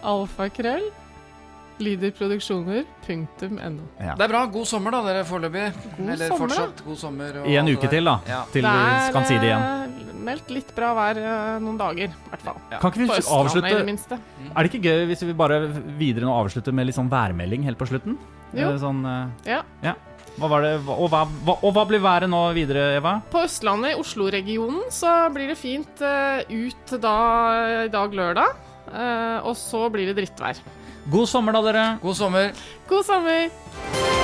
[0.00, 0.86] alfakrøll,
[1.84, 3.82] lyderproduksjoner.no.
[3.98, 4.14] Ja.
[4.14, 4.44] Det er bra.
[4.46, 5.66] God sommer, da, dere foreløpig.
[5.98, 7.40] God Eller sommer, fortsatt god sommer.
[7.42, 8.16] og I en uke til, da.
[8.30, 8.40] Ja.
[8.54, 9.93] Til vi kan si det igjen.
[10.24, 12.56] Eh, meldt litt bra vær eh, noen dager, i hvert fall.
[12.72, 12.80] Ja.
[12.80, 14.18] Kan ikke vi avslutte det minste.
[14.50, 15.60] Er det ikke gøy hvis vi bare
[16.00, 18.16] videre nå avslutter med litt sånn værmelding helt på slutten?
[18.54, 18.70] Jo.
[18.72, 19.04] Eh, Sånn,
[19.46, 19.60] ja.
[19.84, 19.94] Ja.
[20.34, 23.20] Hva var det, og, hva, hva, og hva blir været nå videre, Eva?
[23.30, 27.14] På Østlandet, i Oslo-regionen, så blir det fint eh, ut da,
[27.84, 28.56] i dag lørdag.
[28.90, 30.58] eh, og så blir det drittvær.
[31.12, 31.86] God sommer, da, dere.
[32.02, 32.50] God sommer.
[32.90, 34.23] God sommer!